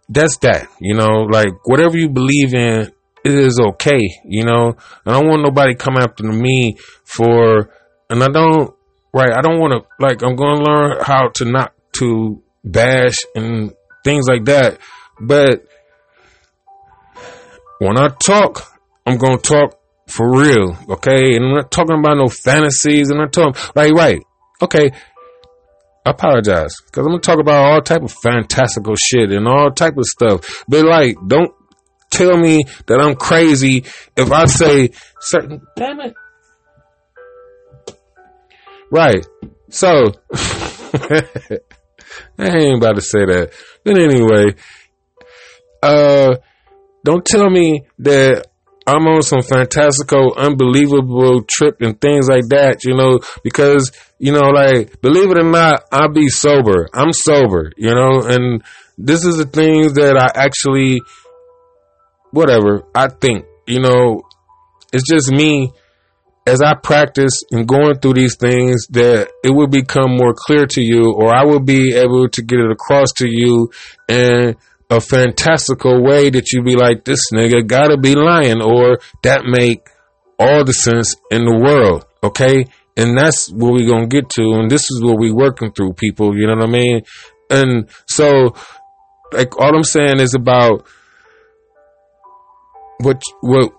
that's 0.10 0.38
that. 0.40 0.68
You 0.82 0.96
know, 0.96 1.24
like 1.32 1.54
whatever 1.64 1.98
you 1.98 2.10
believe 2.10 2.54
in, 2.54 2.92
it 3.24 3.34
is 3.34 3.58
okay. 3.58 4.02
You 4.26 4.44
know, 4.44 4.76
and 5.06 5.16
I 5.16 5.20
don't 5.22 5.30
want 5.30 5.44
nobody 5.44 5.76
come 5.76 5.96
after 5.96 6.26
me 6.26 6.76
for, 7.06 7.70
and 8.10 8.24
I 8.24 8.28
don't. 8.28 8.74
Right, 9.14 9.32
I 9.32 9.42
don't 9.42 9.60
want 9.60 9.72
to 9.72 10.06
like. 10.06 10.24
I'm 10.24 10.36
going 10.36 10.58
to 10.58 10.64
learn 10.64 10.98
how 11.02 11.30
to 11.36 11.46
not 11.46 11.74
to 12.00 12.44
bash 12.66 13.16
and 13.34 13.74
things 14.04 14.28
like 14.28 14.46
that. 14.46 14.80
But 15.22 15.66
when 17.80 17.98
I 17.98 18.10
talk, 18.26 18.78
I'm 19.06 19.18
to 19.18 19.38
talk 19.38 19.80
for 20.08 20.38
real, 20.38 20.78
okay? 20.90 21.36
And 21.36 21.46
I'm 21.46 21.56
not 21.56 21.72
talking 21.72 21.98
about 21.98 22.18
no 22.18 22.28
fantasies. 22.28 23.10
And 23.10 23.22
I'm 23.22 23.32
talking, 23.32 23.62
like, 23.76 23.94
right, 23.94 24.22
okay. 24.62 24.92
I 26.06 26.12
apologize 26.12 26.76
because 26.86 27.04
I'm 27.04 27.14
gonna 27.14 27.20
talk 27.20 27.40
about 27.40 27.66
all 27.66 27.82
type 27.82 28.04
of 28.04 28.12
fantastical 28.12 28.96
shit 28.96 29.32
and 29.32 29.48
all 29.48 29.72
type 29.72 29.98
of 29.98 30.06
stuff. 30.06 30.64
But 30.68 30.86
like, 30.86 31.18
don't 31.26 31.52
tell 32.12 32.38
me 32.38 32.64
that 32.86 33.00
I'm 33.02 33.16
crazy 33.16 33.86
if 34.16 34.32
I 34.32 34.46
say 34.46 34.92
certain. 35.20 35.62
Damn 35.76 36.02
it. 36.02 36.14
Right. 38.92 39.26
So, 39.70 40.12
I 42.38 42.48
ain't 42.48 42.78
about 42.78 42.96
to 42.96 43.02
say 43.02 43.26
that. 43.26 43.52
But 43.84 43.98
anyway, 43.98 44.56
uh, 45.82 46.36
don't 47.04 47.26
tell 47.26 47.50
me 47.50 47.86
that 48.00 48.46
I'm 48.88 49.08
on 49.08 49.24
some 49.24 49.42
fantastical, 49.42 50.34
unbelievable 50.38 51.44
trip 51.50 51.82
and 51.82 52.00
things 52.00 52.30
like 52.30 52.50
that, 52.50 52.84
you 52.84 52.96
know, 52.96 53.20
because, 53.44 53.92
you 54.20 54.32
know, 54.32 54.50
like, 54.50 55.02
believe 55.02 55.32
it 55.32 55.38
or 55.38 55.50
not, 55.50 55.86
I 55.92 56.08
be 56.08 56.30
sober. 56.30 56.88
I'm 56.94 57.12
sober, 57.12 57.72
you 57.78 57.94
know, 57.94 58.22
and 58.24 58.64
this 58.98 59.26
is 59.26 59.38
the 59.38 59.46
things 59.46 59.94
that 59.94 60.18
I 60.18 60.30
actually, 60.40 61.02
whatever, 62.32 62.84
I 62.94 63.08
think, 63.08 63.46
you 63.66 63.80
know, 63.80 64.22
it's 64.94 65.10
just 65.10 65.32
me 65.32 65.74
as 66.48 66.62
I 66.62 66.76
practice 66.76 67.44
and 67.52 67.68
going 67.68 68.00
through 68.00 68.14
these 68.14 68.36
things 68.36 68.88
that 68.92 69.32
it 69.44 69.50
will 69.50 69.68
become 69.68 70.16
more 70.16 70.34
clear 70.36 70.68
to 70.68 70.82
you 70.82 71.12
or 71.12 71.34
I 71.34 71.44
will 71.44 71.60
be 71.60 71.96
able 71.96 72.30
to 72.30 72.42
get 72.44 72.60
it 72.60 72.72
across 72.72 73.12
to 73.18 73.28
you 73.28 73.72
in 74.08 74.56
a 74.90 75.02
fantastical 75.02 76.04
way 76.04 76.30
that 76.30 76.52
you 76.52 76.62
be 76.62 76.76
like, 76.76 77.04
this 77.04 77.32
nigga 77.34 77.66
gotta 77.66 77.98
be 77.98 78.14
lying 78.14 78.62
or 78.62 79.00
that 79.24 79.44
make 79.46 79.90
all 80.38 80.64
the 80.64 80.74
sense 80.74 81.16
in 81.32 81.46
the 81.46 81.58
world. 81.58 82.06
Okay. 82.24 82.68
And 82.96 83.18
that's 83.18 83.52
what 83.52 83.74
we're 83.74 83.90
gonna 83.90 84.08
get 84.08 84.30
to. 84.32 84.44
And 84.54 84.70
this 84.70 84.92
is 84.92 85.02
what 85.04 85.18
we're 85.18 85.36
working 85.36 85.72
through 85.72 85.94
people. 85.94 86.38
You 86.38 86.46
know 86.48 86.56
what 86.56 86.70
I 86.70 86.72
mean? 86.72 87.02
And 87.50 87.90
so 88.08 88.54
like 89.34 89.60
all 89.60 89.76
I'm 89.76 89.84
saying 89.84 90.20
is 90.20 90.36
about 90.36 90.86
what, 93.00 93.22
what, 93.42 93.74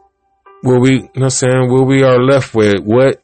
what 0.62 0.80
we, 0.80 0.92
you 0.94 1.10
know 1.16 1.24
I'm 1.24 1.30
saying, 1.30 1.70
what 1.70 1.86
we 1.86 2.02
are 2.02 2.22
left 2.22 2.54
with, 2.54 2.80
what, 2.82 3.22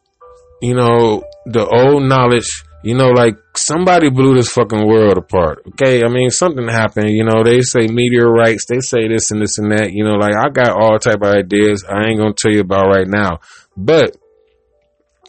you 0.61 0.75
know, 0.75 1.25
the 1.47 1.67
old 1.67 2.05
knowledge, 2.05 2.49
you 2.85 2.95
know, 2.95 3.09
like 3.09 3.37
somebody 3.57 4.11
blew 4.11 4.35
this 4.35 4.51
fucking 4.51 4.87
world 4.87 5.19
apart. 5.19 5.63
Okay. 5.69 6.03
I 6.05 6.09
mean, 6.09 6.31
something 6.31 6.67
happened, 6.69 7.11
you 7.11 7.25
know, 7.25 7.43
they 7.45 7.61
say 7.61 7.87
meteorites, 7.87 8.67
they 8.69 8.81
say 8.81 9.09
this 9.09 9.31
and 9.31 9.41
this 9.41 9.59
and 9.59 9.73
that, 9.73 9.93
you 9.93 10.05
know, 10.05 10.15
like 10.15 10.35
I 10.35 10.49
got 10.51 10.71
all 10.81 10.99
type 10.99 11.23
of 11.23 11.35
ideas 11.35 11.85
I 11.89 12.09
ain't 12.09 12.19
going 12.19 12.35
to 12.35 12.39
tell 12.41 12.53
you 12.53 12.61
about 12.61 12.87
right 12.87 13.09
now. 13.09 13.41
But 13.77 14.17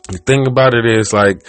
the 0.10 0.18
thing 0.18 0.48
about 0.48 0.74
it 0.74 0.86
is 0.86 1.14
like, 1.14 1.46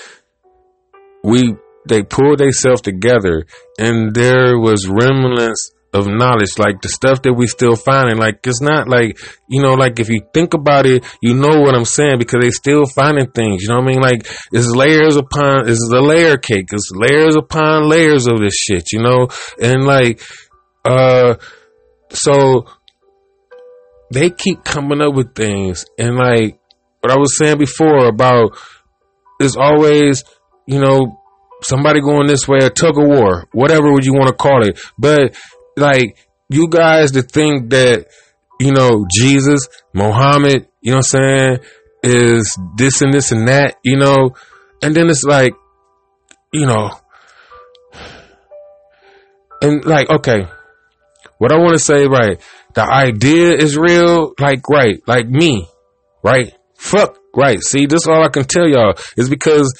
we 1.22 1.56
they 1.86 2.02
pulled 2.02 2.38
themselves 2.38 2.80
together 2.80 3.46
and 3.78 4.14
there 4.14 4.58
was 4.58 4.86
remnants 4.88 5.70
of 5.94 6.08
knowledge, 6.08 6.58
like 6.58 6.82
the 6.82 6.88
stuff 6.88 7.22
that 7.22 7.32
we 7.32 7.46
still 7.46 7.76
finding. 7.76 8.18
Like 8.18 8.44
it's 8.44 8.60
not 8.60 8.88
like 8.88 9.16
you 9.48 9.62
know, 9.62 9.74
like 9.74 10.00
if 10.00 10.08
you 10.10 10.20
think 10.34 10.52
about 10.52 10.86
it, 10.86 11.04
you 11.22 11.34
know 11.34 11.60
what 11.60 11.74
I'm 11.74 11.84
saying 11.84 12.18
because 12.18 12.42
they 12.42 12.50
still 12.50 12.84
finding 12.84 13.30
things. 13.30 13.62
You 13.62 13.68
know 13.68 13.76
what 13.76 13.84
I 13.84 13.92
mean? 13.92 14.00
Like 14.00 14.26
it's 14.52 14.68
layers 14.74 15.16
upon 15.16 15.68
it's 15.68 15.80
a 15.88 16.00
layer 16.00 16.36
cake. 16.36 16.68
It's 16.72 16.90
layers 16.92 17.36
upon 17.36 17.88
layers 17.88 18.26
of 18.26 18.40
this 18.40 18.54
shit. 18.54 18.92
You 18.92 19.02
know, 19.02 19.28
and 19.62 19.84
like 19.84 20.20
uh, 20.84 21.36
so 22.10 22.66
they 24.12 24.30
keep 24.30 24.64
coming 24.64 25.00
up 25.00 25.14
with 25.14 25.34
things, 25.34 25.86
and 25.96 26.16
like 26.16 26.58
what 27.00 27.12
I 27.12 27.18
was 27.18 27.38
saying 27.38 27.58
before 27.58 28.06
about 28.08 28.58
there's 29.38 29.56
always 29.56 30.24
you 30.66 30.80
know 30.80 31.20
somebody 31.62 32.00
going 32.00 32.26
this 32.26 32.46
way, 32.46 32.58
a 32.58 32.70
tug 32.70 32.98
of 32.98 33.06
war, 33.06 33.46
whatever 33.52 33.92
would 33.92 34.04
you 34.04 34.12
want 34.12 34.28
to 34.28 34.34
call 34.34 34.66
it, 34.66 34.78
but 34.98 35.34
like 35.76 36.16
you 36.48 36.68
guys 36.68 37.12
to 37.12 37.22
think 37.22 37.70
that 37.70 38.06
you 38.60 38.72
know 38.72 39.06
Jesus, 39.10 39.68
Muhammad, 39.92 40.68
you 40.80 40.92
know 40.92 40.98
what 40.98 41.14
I'm 41.14 41.20
saying, 41.20 41.58
is 42.02 42.58
this 42.76 43.00
and 43.02 43.12
this 43.12 43.32
and 43.32 43.48
that, 43.48 43.76
you 43.82 43.96
know, 43.96 44.34
and 44.82 44.94
then 44.94 45.08
it's 45.08 45.24
like, 45.24 45.54
you 46.52 46.66
know, 46.66 46.90
and 49.60 49.84
like 49.84 50.10
okay, 50.10 50.46
what 51.38 51.52
I 51.52 51.58
want 51.58 51.72
to 51.74 51.78
say, 51.78 52.06
right? 52.06 52.40
The 52.74 52.82
idea 52.82 53.54
is 53.54 53.76
real, 53.76 54.34
like 54.38 54.68
right, 54.68 55.00
like 55.06 55.28
me, 55.28 55.68
right? 56.22 56.52
Fuck, 56.76 57.18
right. 57.34 57.62
See, 57.62 57.86
this 57.86 58.02
is 58.02 58.08
all 58.08 58.24
I 58.24 58.28
can 58.28 58.44
tell 58.44 58.68
y'all 58.68 58.94
is 59.16 59.30
because 59.30 59.72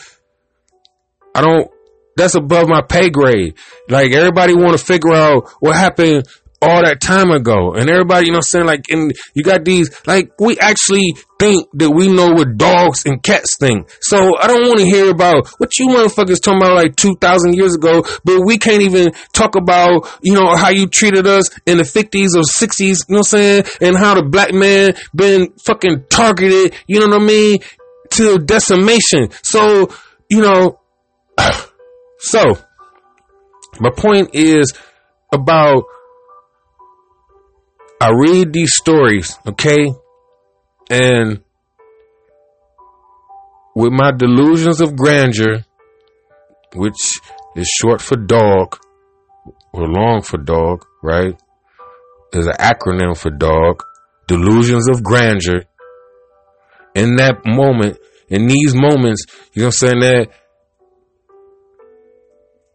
I 1.35 1.43
don't 1.43 1.71
that's 2.17 2.35
above 2.35 2.69
my 2.69 2.83
pay 2.83 3.11
grade. 3.11 3.55
Like 3.89 4.13
everybody 4.13 4.55
want 4.55 4.79
to 4.79 4.85
figure 4.85 5.15
out 5.15 5.51
what 5.61 5.77
happened 5.77 6.27
all 6.65 6.83
that 6.83 7.01
time 7.01 7.31
ago. 7.31 7.75
And 7.75 7.91
everybody, 7.91 8.27
you 8.27 8.33
know 8.33 8.39
I'm 8.39 8.43
saying? 8.43 8.67
Like, 8.67 8.87
and 8.91 9.13
you 9.35 9.43
got 9.43 9.65
these, 9.65 9.91
like, 10.07 10.33
we 10.39 10.59
actually 10.59 11.15
think 11.39 11.69
that 11.75 11.91
we 11.91 12.09
know 12.09 12.31
what 12.31 12.57
dogs 12.57 13.05
and 13.05 13.23
cats 13.23 13.57
think. 13.59 13.91
So 14.01 14.17
I 14.41 14.47
don't 14.47 14.67
want 14.67 14.81
to 14.81 14.87
hear 14.87 15.11
about 15.11 15.49
what 15.59 15.79
you 15.79 15.89
motherfuckers 15.89 16.41
talking 16.41 16.63
about 16.63 16.75
like 16.75 16.97
2,000 16.97 17.55
years 17.55 17.75
ago, 17.75 18.03
but 18.25 18.41
we 18.47 18.57
can't 18.59 18.83
even 18.83 19.13
talk 19.33 19.57
about, 19.57 20.09
you 20.23 20.33
know, 20.33 20.57
how 20.57 20.71
you 20.71 20.87
treated 20.87 21.27
us 21.27 21.51
in 21.67 21.79
the 21.79 21.85
50s 21.85 22.35
or 22.35 22.43
60s, 22.43 22.81
you 22.81 22.95
know 23.15 23.19
what 23.19 23.19
I'm 23.19 23.23
saying? 23.25 23.65
And 23.81 23.99
how 23.99 24.15
the 24.15 24.23
black 24.25 24.55
man 24.55 24.95
been 25.15 25.53
fucking 25.65 26.07
targeted, 26.09 26.75
you 26.87 27.01
know 27.01 27.09
what 27.09 27.23
I 27.23 27.25
mean? 27.25 27.59
To 28.13 28.39
decimation. 28.39 29.29
So, 29.43 29.91
you 30.31 30.41
know, 30.41 30.79
So, 32.25 32.43
my 33.81 33.91
point 33.91 34.31
is 34.33 34.73
about 35.31 35.85
I 38.01 38.13
read 38.13 38.51
these 38.51 38.75
stories, 38.75 39.39
okay? 39.47 39.93
And 40.89 41.43
with 43.75 43.93
my 43.93 44.11
delusions 44.13 44.81
of 44.81 44.97
grandeur, 44.97 45.67
which 46.75 46.97
is 47.57 47.69
short 47.69 48.01
for 48.01 48.17
dog 48.17 48.79
or 49.75 49.87
long 49.87 50.23
for 50.23 50.39
dog, 50.39 50.87
right? 51.03 51.39
There's 52.33 52.47
an 52.47 52.55
acronym 52.55 53.19
for 53.19 53.31
dog. 53.31 53.83
Delusions 54.29 54.89
of 54.89 55.03
grandeur. 55.03 55.65
In 56.95 57.17
that 57.17 57.45
moment, 57.45 57.99
in 58.29 58.47
these 58.47 58.75
moments, 58.75 59.27
you 59.53 59.61
know 59.61 59.67
what 59.67 59.83
I'm 59.83 59.89
saying? 59.89 60.01
That 60.01 60.29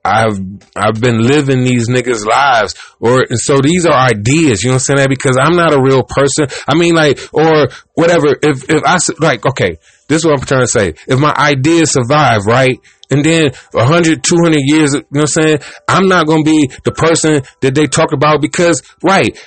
I've 0.04 0.40
I've 0.76 1.00
been 1.00 1.20
living 1.20 1.64
these 1.64 1.90
niggas' 1.90 2.26
lives, 2.26 2.76
or 3.00 3.26
so 3.32 3.58
these 3.62 3.86
are 3.86 3.94
ideas. 3.94 4.64
You 4.64 4.70
know 4.70 4.76
what 4.76 4.90
I'm 4.90 4.98
saying? 4.98 5.08
Because 5.10 5.38
I'm 5.40 5.56
not 5.56 5.74
a 5.74 5.82
real 5.82 6.04
person. 6.04 6.48
I 6.68 6.76
mean, 6.76 6.96
like, 6.96 7.20
or 7.34 7.68
whatever. 7.94 8.38
If 8.42 8.70
if 8.70 8.84
I 8.86 8.98
like, 9.20 9.46
okay, 9.46 9.78
this 10.08 10.20
is 10.20 10.26
what 10.26 10.40
I'm 10.40 10.46
trying 10.46 10.62
to 10.62 10.68
say. 10.68 10.94
If 11.08 11.20
my 11.20 11.34
ideas 11.36 11.92
survive, 11.92 12.46
right, 12.46 12.80
and 13.12 13.26
then 13.26 13.52
100, 13.72 14.24
200 14.24 14.58
years, 14.64 14.94
you 14.94 15.00
know 15.00 15.06
what 15.10 15.22
I'm 15.22 15.28
saying? 15.28 15.60
I'm 15.88 16.08
not 16.08 16.28
gonna 16.28 16.44
be 16.44 16.70
the 16.84 16.92
person 16.92 17.42
that 17.62 17.76
they 17.76 17.86
talk 17.86 18.14
about 18.14 18.42
because, 18.42 18.82
right, 19.04 19.38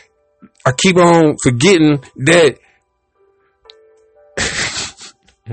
I 0.66 0.72
keep 0.72 0.96
on 0.96 1.36
forgetting 1.42 2.02
that. 2.16 2.58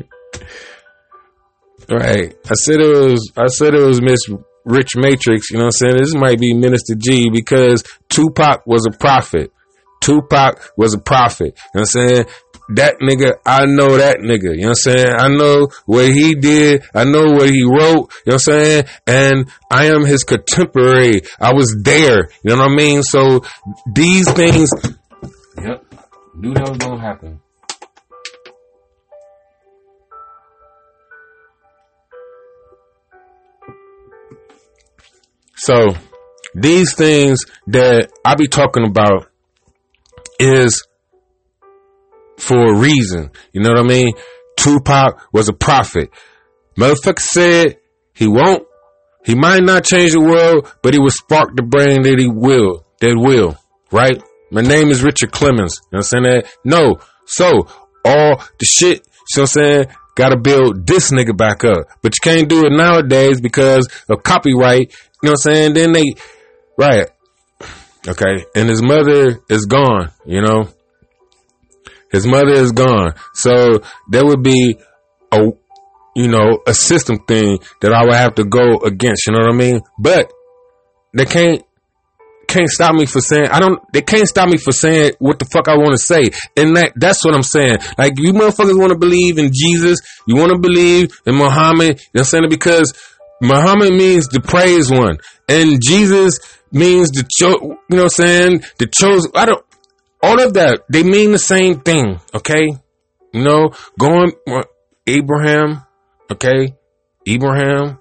right, 1.90 2.36
I 2.46 2.54
said 2.54 2.82
it 2.82 3.10
was. 3.10 3.32
I 3.38 3.48
said 3.48 3.74
it 3.74 3.86
was 3.86 4.02
Miss 4.02 4.28
Rich 4.70 4.90
Matrixx, 4.96 5.50
you 5.50 5.58
know 5.58 5.66
what 5.66 5.82
I'm 5.82 5.90
saying? 5.90 5.98
This 5.98 6.16
might 6.16 6.40
be 6.40 6.54
Minister 6.54 6.94
G 6.96 7.32
because 7.32 7.84
Tupac 8.08 8.68
was 8.68 8.86
a 8.86 8.96
prophet. 8.96 9.52
Tupac 10.00 10.72
was 10.78 10.94
a 10.94 11.00
prophet. 11.00 11.58
You 11.74 11.80
know 11.80 11.82
what 11.82 11.82
I'm 11.82 11.86
saying? 11.86 12.26
That 12.76 13.00
nigga, 13.02 13.34
I 13.48 13.66
know 13.66 13.98
that 13.98 14.20
nigga. 14.20 14.56
You 14.56 14.62
know 14.62 14.70
what 14.70 14.86
I'm 14.88 14.94
saying? 14.94 15.16
I 15.18 15.28
know 15.28 15.70
what 15.88 16.06
he 16.06 16.36
did. 16.36 16.84
I 16.94 17.04
know 17.04 17.34
what 17.34 17.50
he 17.50 17.64
wrote. 17.64 18.14
You 18.26 18.34
know 18.34 18.34
what 18.34 18.34
I'm 18.34 18.40
saying? 18.40 18.86
And 19.08 19.52
I 19.72 19.86
am 19.86 20.06
his 20.06 20.24
contemporary. 20.24 21.24
I 21.42 21.54
was 21.54 21.76
there. 21.84 22.30
You 22.44 22.56
know 22.56 22.58
what 22.58 22.72
I 22.72 22.76
mean? 22.76 23.02
So 23.02 23.42
these 23.92 24.32
things. 24.32 24.70
Yep. 25.58 25.84
Knew 26.36 26.54
that 26.54 26.70
was 26.70 26.78
gonna 26.78 27.02
happen. 27.02 27.42
So 35.60 35.90
these 36.56 36.96
things 36.96 37.40
that 37.68 38.10
I 38.26 38.36
be 38.36 38.48
talking 38.48 38.86
about 38.86 39.30
is 40.40 40.86
for 42.38 42.74
a 42.74 42.78
reason. 42.78 43.32
You 43.52 43.62
know 43.62 43.72
what 43.72 43.80
I 43.80 43.88
mean? 43.88 44.14
Tupac 44.58 45.28
was 45.34 45.50
a 45.50 45.54
prophet. 45.54 46.10
Motherfucker 46.78 47.20
said 47.20 47.78
he 48.14 48.28
won't. 48.28 48.66
He 49.26 49.36
might 49.36 49.64
not 49.64 49.84
change 49.84 50.14
the 50.14 50.22
world, 50.22 50.74
but 50.82 50.94
he 50.94 51.00
will 51.00 51.12
spark 51.12 51.56
the 51.56 51.64
brain 51.64 52.04
that 52.04 52.18
he 52.18 52.28
will. 52.28 52.86
That 53.02 53.18
will. 53.18 53.58
Right? 53.92 54.22
My 54.52 54.62
name 54.62 54.90
is 54.90 55.04
Richard 55.04 55.32
Clemens. 55.32 55.80
You 55.92 55.98
know 55.98 56.00
what 56.00 56.14
I'm 56.14 56.24
saying? 56.24 56.24
That? 56.24 56.54
No. 56.64 57.00
So, 57.26 57.68
all 58.06 58.42
the 58.58 58.66
shit, 58.66 59.00
you 59.36 59.42
know 59.42 59.42
what 59.42 59.42
I'm 59.42 59.48
saying? 59.48 59.86
Gotta 60.20 60.38
build 60.38 60.86
this 60.86 61.12
nigga 61.12 61.36
back 61.36 61.64
up. 61.64 61.88
But 62.02 62.14
you 62.14 62.22
can't 62.22 62.50
do 62.50 62.66
it 62.66 62.74
nowadays 62.74 63.40
because 63.40 63.88
of 64.10 64.22
copyright 64.22 64.94
you 65.22 65.28
know 65.28 65.34
what 65.34 65.48
I'm 65.48 65.56
saying? 65.56 65.74
Then 65.74 65.92
they, 65.92 66.16
right. 66.78 67.10
Okay. 68.08 68.46
And 68.56 68.70
his 68.70 68.82
mother 68.82 69.42
is 69.50 69.66
gone, 69.66 70.12
you 70.26 70.42
know? 70.42 70.70
His 72.12 72.26
mother 72.26 72.54
is 72.54 72.72
gone. 72.72 73.14
So 73.34 73.82
there 74.10 74.26
would 74.26 74.44
be 74.44 74.78
a, 75.32 75.40
you 76.16 76.28
know, 76.28 76.60
a 76.66 76.74
system 76.74 77.20
thing 77.28 77.60
that 77.82 77.92
I 77.92 78.04
would 78.04 78.16
have 78.16 78.36
to 78.36 78.46
go 78.46 78.78
against, 78.78 79.28
you 79.28 79.34
know 79.34 79.40
what 79.40 79.54
I 79.54 79.58
mean? 79.58 79.82
But 80.00 80.32
they 81.14 81.26
can't, 81.26 81.64
can't 82.50 82.68
stop 82.68 82.96
me 82.96 83.06
for 83.06 83.22
saying 83.22 83.48
I 83.52 83.60
don't 83.60 83.80
they 83.94 84.02
can't 84.02 84.28
stop 84.28 84.50
me 84.50 84.58
for 84.58 84.72
saying 84.72 85.14
what 85.20 85.40
the 85.40 85.46
fuck 85.46 85.68
I 85.68 85.78
want 85.78 85.92
to 85.92 86.04
say. 86.04 86.24
And 86.58 86.76
that 86.76 86.94
that's 86.96 87.24
what 87.24 87.36
I'm 87.36 87.44
saying. 87.44 87.78
Like 87.98 88.14
you 88.18 88.34
motherfuckers 88.34 88.78
want 88.78 88.92
to 88.92 88.98
believe 88.98 89.38
in 89.38 89.52
Jesus, 89.54 90.00
you 90.28 90.36
want 90.36 90.52
to 90.52 90.60
believe 90.60 91.12
in 91.26 91.36
Muhammad, 91.36 92.00
you 92.00 92.10
know 92.16 92.24
saying? 92.24 92.50
Because 92.50 92.94
Muhammad 93.42 93.94
means 93.94 94.28
the 94.28 94.42
praised 94.42 94.92
one, 94.92 95.20
and 95.48 95.82
Jesus 95.82 96.40
means 96.72 97.12
the 97.12 97.24
cho- 97.40 97.78
you 97.90 97.96
know 97.96 98.04
what 98.04 98.20
I'm 98.20 98.26
saying 98.26 98.64
the 98.80 98.88
chosen. 98.88 99.32
I 99.36 99.46
don't 99.46 99.64
all 100.22 100.42
of 100.42 100.54
that 100.56 100.82
they 100.90 101.04
mean 101.04 101.32
the 101.32 101.40
same 101.40 101.80
thing. 101.80 102.20
Okay, 102.34 102.68
you 103.32 103.44
know 103.44 103.72
going 103.98 104.34
uh, 104.48 104.64
Abraham, 105.08 105.86
okay, 106.32 106.76
Abraham, 107.28 108.00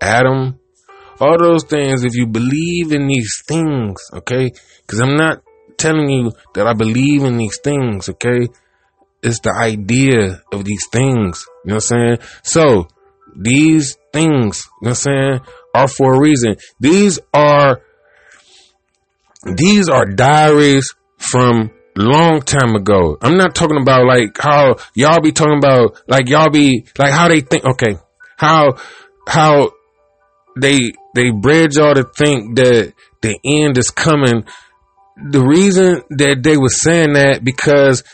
Adam, 0.00 0.58
all 1.20 1.38
those 1.38 1.64
things. 1.64 2.04
If 2.04 2.14
you 2.14 2.26
believe 2.26 2.92
in 2.92 3.08
these 3.08 3.42
things, 3.46 4.00
okay, 4.12 4.50
because 4.80 5.00
I'm 5.00 5.16
not 5.16 5.42
telling 5.76 6.10
you 6.10 6.32
that 6.54 6.66
I 6.66 6.74
believe 6.74 7.24
in 7.24 7.36
these 7.36 7.58
things, 7.62 8.08
okay. 8.08 8.48
It's 9.20 9.40
the 9.40 9.52
idea 9.52 10.42
of 10.52 10.64
these 10.64 10.86
things. 10.92 11.44
You 11.64 11.70
know 11.70 11.74
what 11.76 11.90
I'm 11.90 12.18
saying? 12.18 12.18
So, 12.42 12.88
these 13.34 13.96
things, 14.12 14.68
you 14.80 14.86
know 14.86 14.90
what 14.90 14.90
I'm 14.90 14.94
saying, 14.94 15.40
are 15.74 15.88
for 15.88 16.14
a 16.14 16.20
reason. 16.20 16.56
These 16.80 17.18
are 17.34 17.82
these 19.44 19.88
are 19.88 20.04
diaries 20.04 20.94
from 21.16 21.70
long 21.96 22.42
time 22.42 22.74
ago. 22.74 23.18
I'm 23.20 23.36
not 23.36 23.54
talking 23.54 23.80
about 23.80 24.06
like 24.06 24.36
how 24.38 24.76
y'all 24.94 25.20
be 25.20 25.32
talking 25.32 25.58
about 25.58 26.00
like 26.06 26.28
y'all 26.28 26.50
be 26.50 26.86
like 26.98 27.12
how 27.12 27.28
they 27.28 27.40
think 27.40 27.64
okay. 27.64 27.96
How 28.36 28.76
how 29.26 29.72
they 30.60 30.92
they 31.18 31.30
bred 31.30 31.74
y'all 31.74 31.94
to 31.94 32.04
think 32.04 32.56
that 32.56 32.92
the 33.22 33.38
end 33.44 33.76
is 33.76 33.90
coming. 33.90 34.44
The 35.16 35.42
reason 35.42 36.02
that 36.10 36.42
they 36.42 36.56
were 36.56 36.68
saying 36.68 37.14
that 37.14 37.40
because 37.42 38.04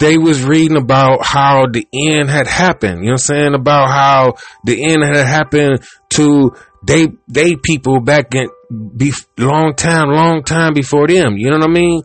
they 0.00 0.16
was 0.16 0.42
reading 0.42 0.78
about 0.78 1.24
how 1.24 1.66
the 1.66 1.86
end 1.92 2.30
had 2.30 2.46
happened. 2.46 3.00
You 3.00 3.06
know 3.06 3.12
what 3.12 3.30
I'm 3.30 3.36
saying? 3.36 3.54
About 3.54 3.90
how 3.90 4.34
the 4.64 4.82
end 4.82 5.02
had 5.04 5.26
happened 5.26 5.84
to 6.14 6.52
they 6.86 7.08
they 7.28 7.56
people 7.56 8.00
back 8.00 8.34
in 8.34 8.48
be 8.96 9.12
long 9.38 9.74
time, 9.74 10.08
long 10.08 10.42
time 10.42 10.72
before 10.72 11.06
them. 11.06 11.36
You 11.36 11.50
know 11.50 11.58
what 11.58 11.68
I 11.68 11.72
mean? 11.72 12.02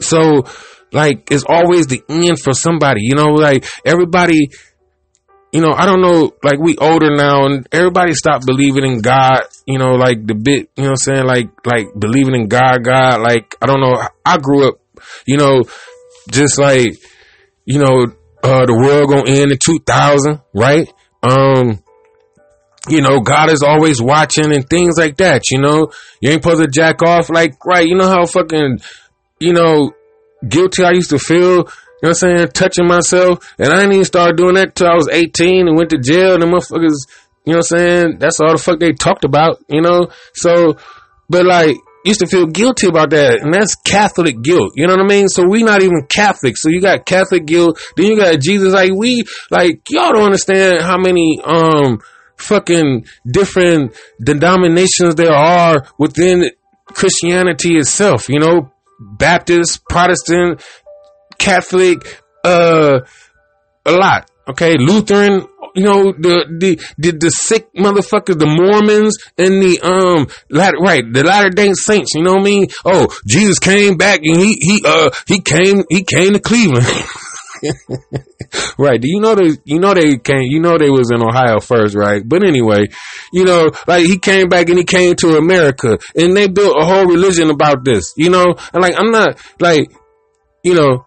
So 0.00 0.44
like 0.92 1.30
it's 1.30 1.44
always 1.48 1.88
the 1.88 2.02
end 2.08 2.38
for 2.38 2.52
somebody. 2.52 3.00
You 3.02 3.16
know, 3.16 3.32
like 3.32 3.66
everybody 3.84 4.50
you 5.52 5.60
know, 5.60 5.72
I 5.72 5.84
don't 5.84 6.00
know, 6.00 6.32
like 6.44 6.58
we 6.60 6.76
older 6.76 7.14
now 7.14 7.46
and 7.46 7.66
everybody 7.72 8.14
stopped 8.14 8.46
believing 8.46 8.84
in 8.84 9.00
God, 9.00 9.42
you 9.66 9.78
know, 9.78 9.94
like 9.94 10.24
the 10.24 10.34
bit, 10.34 10.70
you 10.76 10.84
know 10.84 10.90
I'm 10.90 10.96
saying? 10.96 11.26
Like, 11.26 11.48
like 11.66 11.88
believing 11.98 12.34
in 12.34 12.48
God, 12.48 12.84
God, 12.84 13.20
like, 13.20 13.56
I 13.60 13.66
don't 13.66 13.80
know. 13.80 14.00
I 14.24 14.38
grew 14.38 14.68
up, 14.68 14.80
you 15.26 15.38
know, 15.38 15.62
just 16.30 16.58
like, 16.58 16.92
you 17.64 17.80
know, 17.80 18.12
uh, 18.42 18.64
the 18.66 18.74
world 18.74 19.10
gonna 19.10 19.28
end 19.28 19.50
in 19.50 19.58
2000, 19.64 20.40
right? 20.54 20.92
Um, 21.22 21.82
you 22.88 23.02
know, 23.02 23.20
God 23.20 23.50
is 23.50 23.62
always 23.62 24.00
watching 24.00 24.54
and 24.54 24.68
things 24.68 24.96
like 24.96 25.16
that, 25.16 25.50
you 25.50 25.60
know, 25.60 25.90
you 26.20 26.30
ain't 26.30 26.42
supposed 26.42 26.62
to 26.62 26.68
jack 26.68 27.02
off 27.02 27.28
like, 27.28 27.64
right. 27.66 27.86
You 27.86 27.96
know 27.96 28.08
how 28.08 28.24
fucking, 28.24 28.80
you 29.40 29.52
know, 29.52 29.92
guilty 30.48 30.84
I 30.84 30.92
used 30.92 31.10
to 31.10 31.18
feel 31.18 31.68
you 32.02 32.08
know 32.08 32.10
what 32.10 32.22
I'm 32.22 32.36
saying? 32.36 32.48
Touching 32.48 32.86
myself. 32.86 33.54
And 33.58 33.68
I 33.68 33.76
didn't 33.76 33.92
even 33.92 34.04
start 34.04 34.36
doing 34.36 34.54
that 34.54 34.74
till 34.74 34.88
I 34.88 34.94
was 34.94 35.08
18 35.10 35.68
and 35.68 35.76
went 35.76 35.90
to 35.90 35.98
jail. 35.98 36.34
And 36.34 36.42
the 36.42 36.46
motherfuckers, 36.46 36.96
you 37.44 37.52
know 37.52 37.58
what 37.58 37.72
I'm 37.72 37.78
saying? 37.78 38.18
That's 38.18 38.40
all 38.40 38.52
the 38.52 38.58
fuck 38.58 38.80
they 38.80 38.92
talked 38.92 39.24
about, 39.24 39.58
you 39.68 39.82
know? 39.82 40.08
So, 40.32 40.78
but 41.28 41.44
like, 41.44 41.76
used 42.04 42.20
to 42.20 42.26
feel 42.26 42.46
guilty 42.46 42.86
about 42.86 43.10
that. 43.10 43.42
And 43.42 43.52
that's 43.52 43.74
Catholic 43.74 44.40
guilt. 44.42 44.72
You 44.76 44.86
know 44.86 44.94
what 44.96 45.04
I 45.04 45.08
mean? 45.08 45.28
So 45.28 45.46
we 45.46 45.62
not 45.62 45.82
even 45.82 46.06
Catholic. 46.08 46.56
So 46.56 46.70
you 46.70 46.80
got 46.80 47.04
Catholic 47.04 47.44
guilt. 47.44 47.78
Then 47.96 48.06
you 48.06 48.16
got 48.16 48.40
Jesus. 48.40 48.72
Like 48.72 48.92
we, 48.92 49.24
like, 49.50 49.82
y'all 49.90 50.12
don't 50.12 50.24
understand 50.24 50.80
how 50.80 50.96
many, 50.96 51.38
um, 51.44 52.00
fucking 52.36 53.04
different 53.30 53.94
denominations 54.22 55.16
there 55.16 55.34
are 55.34 55.86
within 55.98 56.50
Christianity 56.86 57.76
itself, 57.76 58.30
you 58.30 58.38
know? 58.38 58.72
Baptist, 59.00 59.82
Protestant, 59.88 60.62
Catholic, 61.40 62.22
uh, 62.44 63.00
a 63.86 63.92
lot. 63.92 64.30
Okay, 64.48 64.76
Lutheran, 64.78 65.46
you 65.74 65.82
know, 65.84 66.12
the, 66.12 66.46
the, 66.58 66.80
the, 66.98 67.12
the 67.12 67.30
sick 67.30 67.72
motherfuckers, 67.74 68.38
the 68.38 68.46
Mormons 68.46 69.16
and 69.38 69.62
the, 69.62 69.80
um, 69.80 70.28
latter, 70.50 70.76
right, 70.78 71.04
the 71.10 71.24
Latter 71.24 71.50
day 71.50 71.72
Saints, 71.72 72.14
you 72.14 72.22
know 72.22 72.34
what 72.34 72.42
I 72.42 72.44
mean? 72.44 72.66
Oh, 72.84 73.08
Jesus 73.26 73.58
came 73.58 73.96
back 73.96 74.20
and 74.22 74.38
he, 74.38 74.54
he, 74.60 74.82
uh, 74.84 75.10
he 75.26 75.40
came, 75.40 75.84
he 75.88 76.02
came 76.02 76.32
to 76.32 76.40
Cleveland. 76.40 76.86
right. 78.78 79.00
Do 79.00 79.08
you 79.08 79.20
know 79.20 79.34
they, 79.34 79.56
you 79.64 79.78
know 79.78 79.94
they 79.94 80.18
came, 80.18 80.42
you 80.42 80.60
know 80.60 80.78
they 80.78 80.90
was 80.90 81.10
in 81.10 81.22
Ohio 81.22 81.60
first, 81.60 81.94
right? 81.94 82.22
But 82.24 82.42
anyway, 82.42 82.88
you 83.32 83.44
know, 83.44 83.70
like 83.86 84.04
he 84.06 84.18
came 84.18 84.48
back 84.48 84.68
and 84.68 84.78
he 84.78 84.84
came 84.84 85.14
to 85.16 85.36
America 85.36 85.98
and 86.16 86.36
they 86.36 86.48
built 86.48 86.76
a 86.80 86.84
whole 86.84 87.06
religion 87.06 87.50
about 87.50 87.84
this, 87.84 88.14
you 88.16 88.30
know? 88.30 88.54
And 88.72 88.82
like, 88.82 88.94
I'm 88.98 89.10
not, 89.10 89.38
like, 89.60 89.92
you 90.64 90.74
know, 90.74 91.06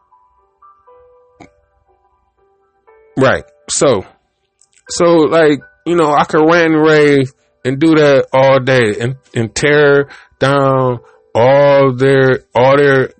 Right. 3.18 3.44
So, 3.70 4.06
so 4.90 5.06
like, 5.06 5.60
you 5.86 5.96
know, 5.96 6.14
I 6.14 6.26
could 6.26 6.40
rant 6.40 6.74
and 6.74 6.86
rave 6.86 7.32
and 7.66 7.80
do 7.80 7.96
that 7.96 8.28
all 8.34 8.60
day 8.60 9.00
and, 9.00 9.16
and 9.36 9.54
tear 9.56 10.10
down 10.40 11.00
all 11.36 11.96
their, 11.96 12.46
all 12.54 12.78
their 12.78 13.14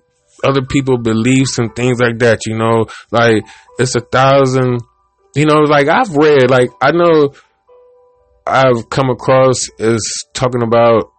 other 0.44 0.62
people 0.62 0.98
beliefs 0.98 1.58
and 1.58 1.74
things 1.74 2.00
like 2.00 2.18
that, 2.18 2.40
you 2.46 2.56
know, 2.56 2.86
like 3.10 3.44
it's 3.78 3.96
a 3.96 4.00
thousand, 4.00 4.80
you 5.34 5.46
know, 5.46 5.60
like 5.60 5.88
I've 5.88 6.14
read, 6.14 6.50
like 6.50 6.70
I 6.80 6.92
know 6.92 7.32
I've 8.46 8.90
come 8.90 9.08
across 9.10 9.68
is 9.78 10.26
talking 10.34 10.62
about 10.62 11.10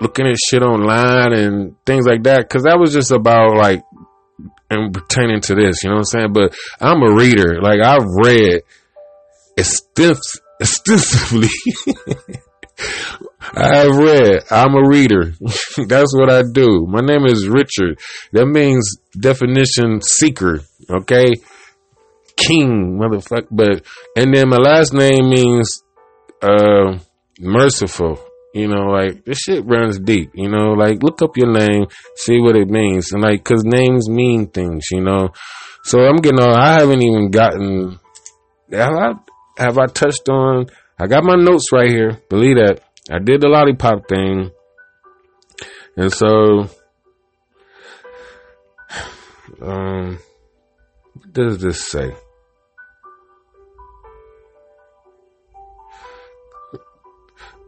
looking 0.00 0.26
at 0.26 0.36
shit 0.48 0.62
online 0.62 1.32
and 1.32 1.76
things 1.84 2.06
like 2.06 2.24
that. 2.24 2.48
Cause 2.48 2.62
that 2.62 2.78
was 2.78 2.92
just 2.92 3.12
about 3.12 3.56
like 3.56 3.84
and 4.72 4.92
pertaining 4.92 5.40
to 5.42 5.54
this, 5.54 5.84
you 5.84 5.90
know 5.90 5.96
what 5.96 6.00
I'm 6.00 6.04
saying? 6.04 6.32
But 6.32 6.56
I'm 6.80 7.02
a 7.02 7.14
reader. 7.14 7.60
Like 7.60 7.80
I've 7.80 8.06
read 8.24 8.62
extensively. 9.56 11.48
I've 13.54 13.96
read. 13.96 14.44
I'm 14.50 14.74
a 14.74 14.88
reader. 14.88 15.34
That's 15.86 16.16
what 16.16 16.30
I 16.30 16.42
do. 16.42 16.86
My 16.88 17.00
name 17.00 17.26
is 17.26 17.46
Richard. 17.48 18.00
That 18.32 18.46
means 18.46 18.96
definition 19.18 20.00
seeker. 20.00 20.60
Okay. 20.88 21.34
King, 22.36 22.98
motherfucker. 22.98 23.48
But, 23.50 23.84
and 24.16 24.34
then 24.34 24.48
my 24.48 24.56
last 24.56 24.94
name 24.94 25.28
means, 25.28 25.82
uh, 26.40 26.98
merciful. 27.38 28.18
You 28.54 28.68
know, 28.68 28.88
like 28.88 29.24
this 29.24 29.38
shit 29.38 29.64
runs 29.64 29.98
deep. 29.98 30.32
You 30.34 30.48
know, 30.50 30.72
like 30.72 31.02
look 31.02 31.22
up 31.22 31.36
your 31.36 31.50
name, 31.50 31.86
see 32.16 32.38
what 32.38 32.56
it 32.56 32.68
means, 32.68 33.12
and 33.12 33.22
like, 33.22 33.42
cause 33.44 33.64
names 33.64 34.10
mean 34.10 34.48
things. 34.48 34.88
You 34.90 35.00
know, 35.00 35.30
so 35.84 36.00
I'm 36.00 36.16
getting 36.16 36.40
on. 36.40 36.54
I 36.54 36.74
haven't 36.80 37.02
even 37.02 37.30
gotten. 37.30 37.98
Have 38.70 38.92
I? 38.92 39.12
Have 39.58 39.78
I 39.78 39.86
touched 39.86 40.28
on? 40.28 40.66
I 40.98 41.06
got 41.06 41.24
my 41.24 41.36
notes 41.36 41.72
right 41.72 41.90
here. 41.90 42.20
Believe 42.28 42.56
that 42.56 42.80
I 43.10 43.18
did 43.18 43.40
the 43.40 43.48
lollipop 43.48 44.06
thing, 44.06 44.50
and 45.96 46.12
so, 46.12 46.68
um, 49.62 50.18
what 51.14 51.32
does 51.32 51.58
this 51.58 51.82
say? 51.88 52.14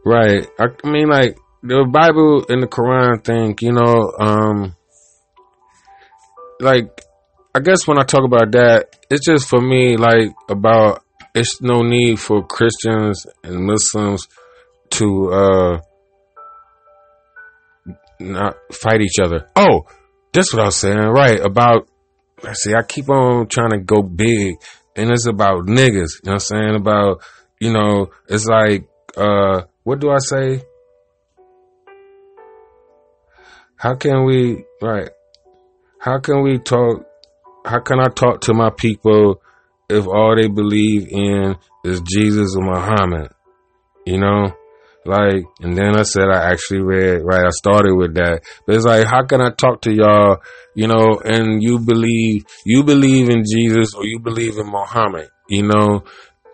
Right. 0.05 0.47
I, 0.59 0.67
mean, 0.87 1.09
like 1.09 1.37
the 1.63 1.87
Bible 1.91 2.45
and 2.47 2.61
the 2.61 2.67
Quran 2.67 3.23
thing, 3.23 3.57
you 3.59 3.73
know, 3.73 4.13
um, 4.19 4.75
like 6.59 7.01
I 7.55 7.59
guess 7.59 7.87
when 7.87 7.97
I 7.97 8.03
talk 8.03 8.23
about 8.23 8.51
that, 8.51 8.97
it's 9.09 9.25
just 9.25 9.47
for 9.47 9.59
me 9.59 9.97
like 9.97 10.33
about 10.49 11.03
it's 11.33 11.61
no 11.61 11.81
need 11.81 12.19
for 12.19 12.45
Christians 12.45 13.25
and 13.43 13.65
Muslims 13.65 14.27
to 14.91 15.31
uh 15.31 15.79
not 18.19 18.55
fight 18.71 19.01
each 19.01 19.19
other. 19.21 19.49
Oh, 19.55 19.87
that's 20.33 20.53
what 20.53 20.61
I 20.61 20.65
was 20.65 20.75
saying, 20.75 20.97
right? 20.97 21.39
About 21.39 21.87
see, 22.53 22.73
I 22.73 22.83
keep 22.83 23.09
on 23.09 23.47
trying 23.47 23.71
to 23.71 23.79
go 23.79 24.01
big, 24.01 24.55
and 24.95 25.11
it's 25.11 25.27
about 25.27 25.65
niggas. 25.65 26.21
You 26.23 26.25
know 26.25 26.33
what 26.33 26.33
I'm 26.33 26.39
saying? 26.39 26.75
About 26.75 27.21
you 27.59 27.73
know, 27.73 28.11
it's 28.27 28.45
like 28.45 28.87
uh 29.17 29.63
what 29.85 29.99
do 29.99 30.09
I 30.09 30.17
say? 30.17 30.63
How 33.77 33.93
can 33.93 34.25
we, 34.25 34.65
right? 34.81 35.09
How 35.99 36.19
can 36.19 36.41
we 36.41 36.57
talk? 36.57 37.05
How 37.63 37.79
can 37.81 37.99
I 37.99 38.07
talk 38.07 38.41
to 38.41 38.53
my 38.55 38.71
people 38.71 39.41
if 39.87 40.07
all 40.07 40.35
they 40.35 40.47
believe 40.47 41.07
in 41.09 41.55
is 41.83 42.01
Jesus 42.01 42.55
or 42.57 42.63
Muhammad? 42.63 43.31
You 44.07 44.19
know? 44.19 44.55
Like, 45.05 45.43
and 45.61 45.77
then 45.77 45.95
I 45.95 46.01
said 46.01 46.29
I 46.33 46.51
actually 46.51 46.81
read, 46.81 47.21
right? 47.23 47.45
I 47.45 47.51
started 47.51 47.93
with 47.93 48.15
that. 48.15 48.41
But 48.65 48.75
it's 48.75 48.85
like, 48.85 49.05
how 49.05 49.23
can 49.23 49.39
I 49.39 49.51
talk 49.51 49.81
to 49.81 49.93
y'all, 49.93 50.37
you 50.73 50.87
know, 50.87 51.21
and 51.23 51.61
you 51.61 51.77
believe, 51.77 52.43
you 52.65 52.83
believe 52.83 53.29
in 53.29 53.43
Jesus 53.45 53.93
or 53.93 54.03
you 54.03 54.19
believe 54.19 54.57
in 54.57 54.65
Muhammad, 54.65 55.29
you 55.47 55.61
know? 55.61 56.03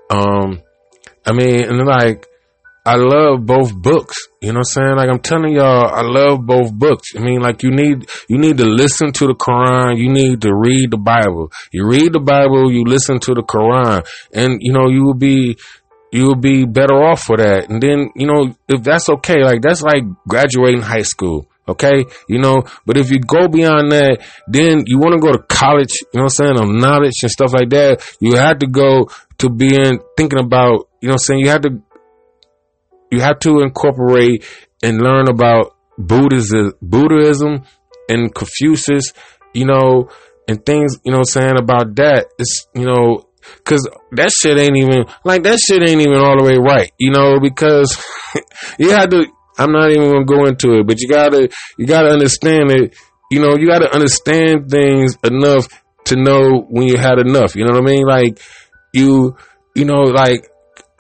Um, 0.10 0.62
I 1.26 1.32
mean, 1.32 1.64
and 1.64 1.88
like, 1.88 2.28
I 2.84 2.96
love 2.96 3.46
both 3.46 3.76
books. 3.76 4.28
You 4.42 4.54
know 4.54 4.60
what 4.60 4.76
I'm 4.78 4.84
saying? 4.84 4.96
Like 4.96 5.10
I'm 5.10 5.20
telling 5.20 5.54
y'all, 5.54 5.88
I 5.94 6.02
love 6.02 6.46
both 6.46 6.74
books. 6.74 7.10
I 7.16 7.20
mean, 7.20 7.40
like 7.42 7.62
you 7.62 7.70
need 7.70 8.10
you 8.28 8.40
need 8.40 8.58
to 8.58 8.66
listen 8.66 9.12
to 9.14 9.28
the 9.28 9.36
Quran, 9.36 9.98
you 9.98 10.10
need 10.10 10.42
to 10.42 10.54
read 10.54 10.92
the 10.92 10.98
Bible. 10.98 11.52
You 11.72 11.86
read 11.86 12.14
the 12.14 12.20
Bible, 12.20 12.72
you 12.72 12.84
listen 12.84 13.20
to 13.20 13.34
the 13.36 13.44
Quran, 13.44 14.06
and 14.34 14.58
you 14.62 14.74
know, 14.74 14.90
you 14.90 15.04
will 15.04 15.14
be 15.14 15.58
you 16.12 16.26
will 16.26 16.36
be 16.36 16.66
better 16.66 16.96
off 16.96 17.22
for 17.22 17.38
that. 17.38 17.70
And 17.70 17.82
then, 17.82 18.10
you 18.16 18.28
know, 18.28 18.54
if 18.68 18.84
that's 18.84 19.10
okay, 19.10 19.44
like 19.44 19.62
that's 19.62 19.82
like 19.82 20.04
graduating 20.28 20.82
high 20.82 21.04
school. 21.04 21.48
Okay. 21.68 22.06
You 22.28 22.40
know, 22.40 22.64
but 22.86 22.98
if 22.98 23.12
you 23.12 23.20
go 23.20 23.48
beyond 23.48 23.92
that, 23.92 24.20
then 24.48 24.84
you 24.88 24.98
want 24.98 25.14
to 25.14 25.22
go 25.22 25.32
to 25.32 25.44
college, 25.48 26.02
you 26.02 26.20
know 26.20 26.24
what 26.24 26.40
I'm 26.40 26.58
saying, 26.58 26.58
on 26.58 26.80
knowledge 26.80 27.14
and 27.22 27.32
stuff 27.32 27.54
like 27.54 27.70
that. 27.70 28.04
You 28.20 28.36
have 28.36 28.60
to 28.60 28.68
go 28.68 29.10
to 29.38 29.50
being 29.50 30.00
thinking 30.18 30.40
about, 30.40 30.90
you 31.00 31.08
know 31.08 31.14
what 31.14 31.14
I'm 31.14 31.18
saying, 31.20 31.40
you 31.42 31.50
have 31.50 31.62
to 31.62 31.82
you 33.12 33.20
have 33.20 33.40
to 33.40 33.60
incorporate 33.62 34.46
and 34.82 35.02
learn 35.02 35.30
about 35.30 35.76
Buddhism, 35.98 36.74
Buddhism 36.82 37.64
and 38.10 38.34
Confucius, 38.34 39.14
you 39.54 39.66
know, 39.66 40.10
and 40.48 40.66
things, 40.66 40.98
you 41.04 41.12
know 41.12 41.20
I'm 41.20 41.24
saying, 41.26 41.60
about 41.60 41.96
that. 41.96 42.28
It's, 42.40 42.68
you 42.74 42.86
know, 42.86 43.26
cause 43.64 43.88
that 44.14 44.32
shit 44.32 44.58
ain't 44.58 44.78
even, 44.78 45.06
like 45.24 45.44
that 45.44 45.60
shit 45.60 45.88
ain't 45.88 46.02
even 46.02 46.18
all 46.18 46.38
the 46.38 46.44
way 46.44 46.58
right, 46.58 46.92
you 46.98 47.12
know, 47.12 47.40
because 47.40 48.04
you 48.80 48.90
have 48.92 49.10
to, 49.10 49.26
I'm 49.58 49.72
not 49.72 49.92
even 49.92 50.12
gonna 50.12 50.26
go 50.26 50.46
into 50.46 50.80
it, 50.80 50.88
but 50.88 51.00
you 51.00 51.08
gotta, 51.08 51.50
you 51.78 51.86
gotta 51.86 52.10
understand 52.10 52.72
it, 52.72 52.96
you 53.30 53.40
know, 53.40 53.56
you 53.58 53.68
gotta 53.68 53.94
understand 53.94 54.70
things 54.70 55.16
enough 55.24 55.68
to 56.06 56.16
know 56.16 56.66
when 56.70 56.88
you 56.88 56.98
had 56.98 57.20
enough. 57.20 57.56
You 57.56 57.66
know 57.66 57.74
what 57.74 57.84
I 57.84 57.86
mean? 57.86 58.06
Like 58.06 58.40
you, 58.94 59.36
you 59.76 59.86
know, 59.86 60.02
like 60.02 60.50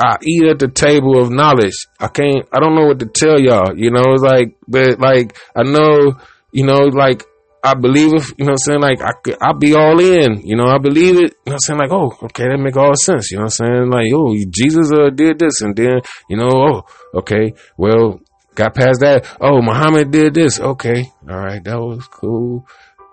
I 0.01 0.17
eat 0.23 0.45
at 0.47 0.57
the 0.57 0.67
table 0.67 1.21
of 1.21 1.29
knowledge. 1.29 1.85
I 1.99 2.07
can't, 2.07 2.47
I 2.51 2.59
don't 2.59 2.75
know 2.75 2.87
what 2.87 2.99
to 2.99 3.05
tell 3.05 3.39
y'all, 3.39 3.77
you 3.77 3.91
know, 3.91 4.13
it's 4.13 4.23
like, 4.23 4.57
but 4.67 4.99
like, 4.99 5.37
I 5.55 5.61
know, 5.63 6.15
you 6.51 6.65
know, 6.65 6.89
like, 6.91 7.23
I 7.63 7.75
believe 7.75 8.11
it, 8.13 8.23
you 8.39 8.45
know 8.45 8.53
I'm 8.53 8.57
saying? 8.57 8.81
Like, 8.81 9.01
I 9.03 9.11
could, 9.23 9.37
I'll 9.39 9.53
be 9.53 9.75
all 9.75 9.99
in, 9.99 10.41
you 10.41 10.55
know, 10.55 10.65
I 10.65 10.79
believe 10.79 11.17
it, 11.17 11.37
you 11.45 11.51
know 11.51 11.53
what 11.53 11.53
I'm 11.53 11.59
saying? 11.59 11.79
Like, 11.79 11.91
oh, 11.91 12.17
okay, 12.23 12.45
that 12.45 12.57
make 12.57 12.75
all 12.75 12.95
sense, 12.95 13.29
you 13.29 13.37
know 13.37 13.43
what 13.43 13.53
I'm 13.61 13.67
saying? 13.67 13.89
Like, 13.91 14.11
oh, 14.15 14.35
Jesus 14.49 14.91
uh, 14.91 15.11
did 15.13 15.37
this, 15.37 15.61
and 15.61 15.75
then, 15.75 16.01
you 16.27 16.37
know, 16.37 16.49
oh, 16.49 16.85
okay, 17.19 17.53
well, 17.77 18.19
got 18.55 18.73
past 18.73 19.01
that. 19.01 19.27
Oh, 19.39 19.61
Muhammad 19.61 20.09
did 20.09 20.33
this. 20.33 20.59
Okay, 20.59 21.11
all 21.29 21.37
right, 21.37 21.63
that 21.63 21.79
was 21.79 22.07
cool. 22.07 22.65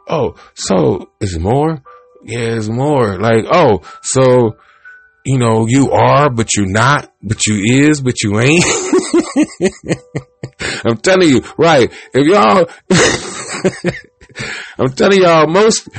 Oh, 0.09 0.37
so 0.55 1.11
is 1.21 1.39
more? 1.39 1.83
Yeah, 2.25 2.57
it's 2.57 2.69
more. 2.69 3.19
Like, 3.19 3.45
oh, 3.53 3.83
so 4.03 4.57
you 5.29 5.37
know, 5.37 5.67
you 5.69 5.91
are, 5.91 6.31
but 6.31 6.57
you're 6.57 6.67
not, 6.67 7.13
but 7.23 7.47
you 7.47 7.91
is, 7.91 8.01
but 8.01 8.23
you 8.23 8.41
ain't. 8.41 8.65
I'm 10.87 10.97
telling 10.97 11.29
you, 11.29 11.43
right? 11.59 11.93
If 12.15 12.27
y'all, 12.27 12.67
I'm 14.79 14.89
telling 14.95 15.21
y'all, 15.21 15.47
most 15.47 15.91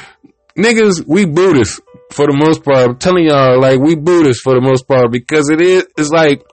niggas, 0.57 1.05
we 1.05 1.25
Buddhists 1.25 1.79
for 2.11 2.25
the 2.25 2.35
most 2.43 2.63
part. 2.63 2.89
I'm 2.89 2.97
telling 2.97 3.25
y'all, 3.25 3.61
like, 3.61 3.79
we 3.79 3.95
Buddhists 3.95 4.41
for 4.41 4.55
the 4.55 4.61
most 4.61 4.87
part 4.87 5.11
because 5.11 5.51
it 5.51 5.61
is, 5.61 5.85
it's 5.95 6.09
like, 6.09 6.43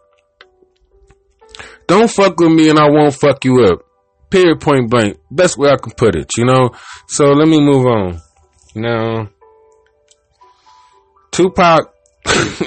don't 1.87 2.11
fuck 2.11 2.39
with 2.39 2.53
me 2.53 2.69
and 2.69 2.79
I 2.79 2.91
won't 2.91 3.15
fuck 3.15 3.43
you 3.47 3.65
up. 3.65 3.87
Period, 4.29 4.61
point 4.61 4.91
blank. 4.91 5.17
Best 5.31 5.57
way 5.57 5.71
I 5.71 5.77
can 5.77 5.93
put 5.93 6.15
it, 6.15 6.29
you 6.37 6.45
know? 6.45 6.73
So 7.09 7.33
let 7.33 7.49
me 7.49 7.59
move 7.59 7.87
on. 7.87 8.21
Now, 8.75 9.31
Tupac 11.31 11.96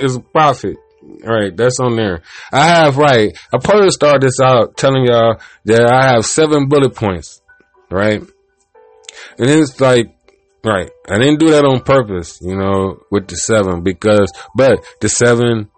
is 0.01 0.15
a 0.15 0.19
prophet. 0.19 0.77
Right, 1.23 1.55
that's 1.55 1.79
on 1.79 1.95
there. 1.95 2.21
I 2.51 2.65
have 2.65 2.97
right. 2.97 3.35
I 3.53 3.57
probably 3.57 3.89
start 3.89 4.21
this 4.21 4.39
out 4.39 4.77
telling 4.77 5.05
y'all 5.05 5.39
that 5.65 5.89
I 5.89 6.11
have 6.13 6.25
seven 6.25 6.67
bullet 6.67 6.93
points. 6.93 7.41
Right, 7.89 8.21
and 8.21 9.49
it's 9.49 9.79
like 9.79 10.13
right. 10.63 10.89
I 11.09 11.17
didn't 11.17 11.39
do 11.39 11.51
that 11.51 11.65
on 11.65 11.81
purpose, 11.81 12.39
you 12.41 12.55
know, 12.55 13.01
with 13.11 13.27
the 13.27 13.37
seven 13.37 13.81
because, 13.81 14.31
but 14.55 14.85
the 15.01 15.09
seven, 15.09 15.69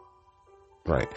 right. 0.86 1.08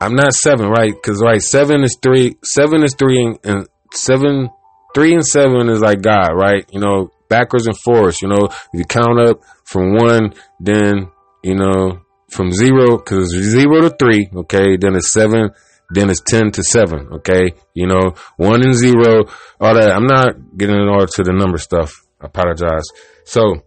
I'm 0.00 0.16
not 0.16 0.34
seven, 0.34 0.68
right? 0.68 0.92
Because 0.92 1.22
right, 1.22 1.40
seven 1.40 1.82
is 1.82 1.96
three. 2.02 2.36
Seven 2.42 2.82
is 2.82 2.94
three, 2.94 3.24
and, 3.24 3.38
and 3.44 3.68
seven, 3.92 4.50
three 4.94 5.14
and 5.14 5.24
seven 5.24 5.68
is 5.68 5.80
like 5.80 6.02
God, 6.02 6.32
right? 6.34 6.68
You 6.72 6.80
know, 6.80 7.10
backwards 7.28 7.66
and 7.66 7.78
forwards. 7.78 8.20
You 8.20 8.28
know, 8.28 8.46
if 8.46 8.68
you 8.74 8.84
count 8.84 9.20
up 9.20 9.40
from 9.64 9.94
one, 9.94 10.34
then 10.60 11.10
you 11.44 11.54
know, 11.54 12.00
from 12.30 12.50
zero, 12.50 12.96
cause 12.96 13.28
zero 13.28 13.82
to 13.82 13.90
three, 13.90 14.30
okay, 14.34 14.78
then 14.78 14.96
it's 14.96 15.12
seven, 15.12 15.50
then 15.90 16.08
it's 16.08 16.22
10 16.22 16.52
to 16.52 16.62
seven, 16.62 17.08
okay, 17.16 17.52
you 17.74 17.86
know, 17.86 18.14
one 18.38 18.62
and 18.62 18.74
zero, 18.74 19.26
all 19.60 19.74
that. 19.74 19.92
I'm 19.92 20.06
not 20.06 20.56
getting 20.56 20.76
all 20.88 21.06
to 21.06 21.22
the 21.22 21.34
number 21.34 21.58
stuff. 21.58 21.92
I 22.18 22.26
apologize. 22.26 22.84
So, 23.24 23.62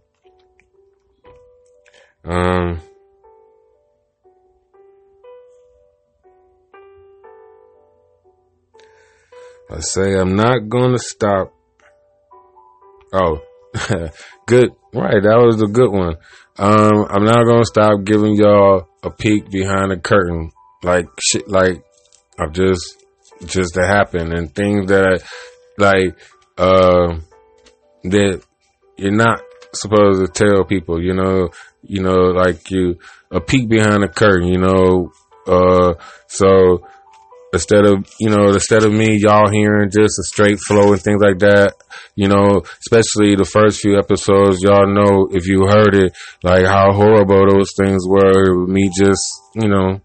um, 2.24 2.80
I 9.70 9.80
say 9.80 10.18
I'm 10.18 10.34
not 10.34 10.68
gonna 10.68 10.98
stop. 10.98 11.54
Oh, 13.12 13.40
good. 14.46 14.70
Right. 14.92 15.22
That 15.22 15.42
was 15.44 15.62
a 15.62 15.66
good 15.66 15.90
one. 15.90 16.16
Um, 16.58 17.06
I'm 17.08 17.24
not 17.24 17.44
gonna 17.44 17.64
stop 17.64 18.04
giving 18.04 18.34
y'all 18.34 18.88
a 19.02 19.10
peek 19.10 19.50
behind 19.50 19.90
the 19.90 19.96
curtain, 19.96 20.50
like 20.82 21.06
shit, 21.20 21.48
like 21.48 21.84
I'm 22.38 22.52
just, 22.52 23.04
just 23.44 23.74
to 23.74 23.86
happen 23.86 24.32
and 24.32 24.52
things 24.52 24.88
that, 24.88 25.22
like, 25.76 26.18
uh, 26.56 27.18
that 28.04 28.42
you're 28.96 29.12
not 29.12 29.40
supposed 29.72 30.20
to 30.20 30.32
tell 30.32 30.64
people, 30.64 31.02
you 31.02 31.14
know, 31.14 31.50
you 31.82 32.02
know, 32.02 32.30
like 32.32 32.70
you, 32.70 32.98
a 33.30 33.40
peek 33.40 33.68
behind 33.68 34.02
the 34.02 34.08
curtain, 34.08 34.48
you 34.48 34.58
know, 34.58 35.12
uh, 35.46 35.94
so, 36.26 36.86
instead 37.52 37.84
of 37.86 38.06
you 38.20 38.28
know 38.28 38.52
instead 38.52 38.84
of 38.84 38.92
me 38.92 39.18
y'all 39.18 39.50
hearing 39.50 39.90
just 39.90 40.18
a 40.18 40.22
straight 40.22 40.58
flow 40.60 40.92
and 40.92 41.02
things 41.02 41.22
like 41.22 41.38
that 41.38 41.74
you 42.14 42.28
know 42.28 42.62
especially 42.80 43.34
the 43.34 43.48
first 43.50 43.80
few 43.80 43.98
episodes 43.98 44.60
y'all 44.60 44.86
know 44.86 45.28
if 45.32 45.46
you 45.46 45.66
heard 45.66 45.94
it 45.94 46.16
like 46.42 46.66
how 46.66 46.92
horrible 46.92 47.48
those 47.48 47.72
things 47.76 48.06
were 48.06 48.66
me 48.66 48.90
just 48.94 49.22
you 49.54 49.68
know 49.68 50.00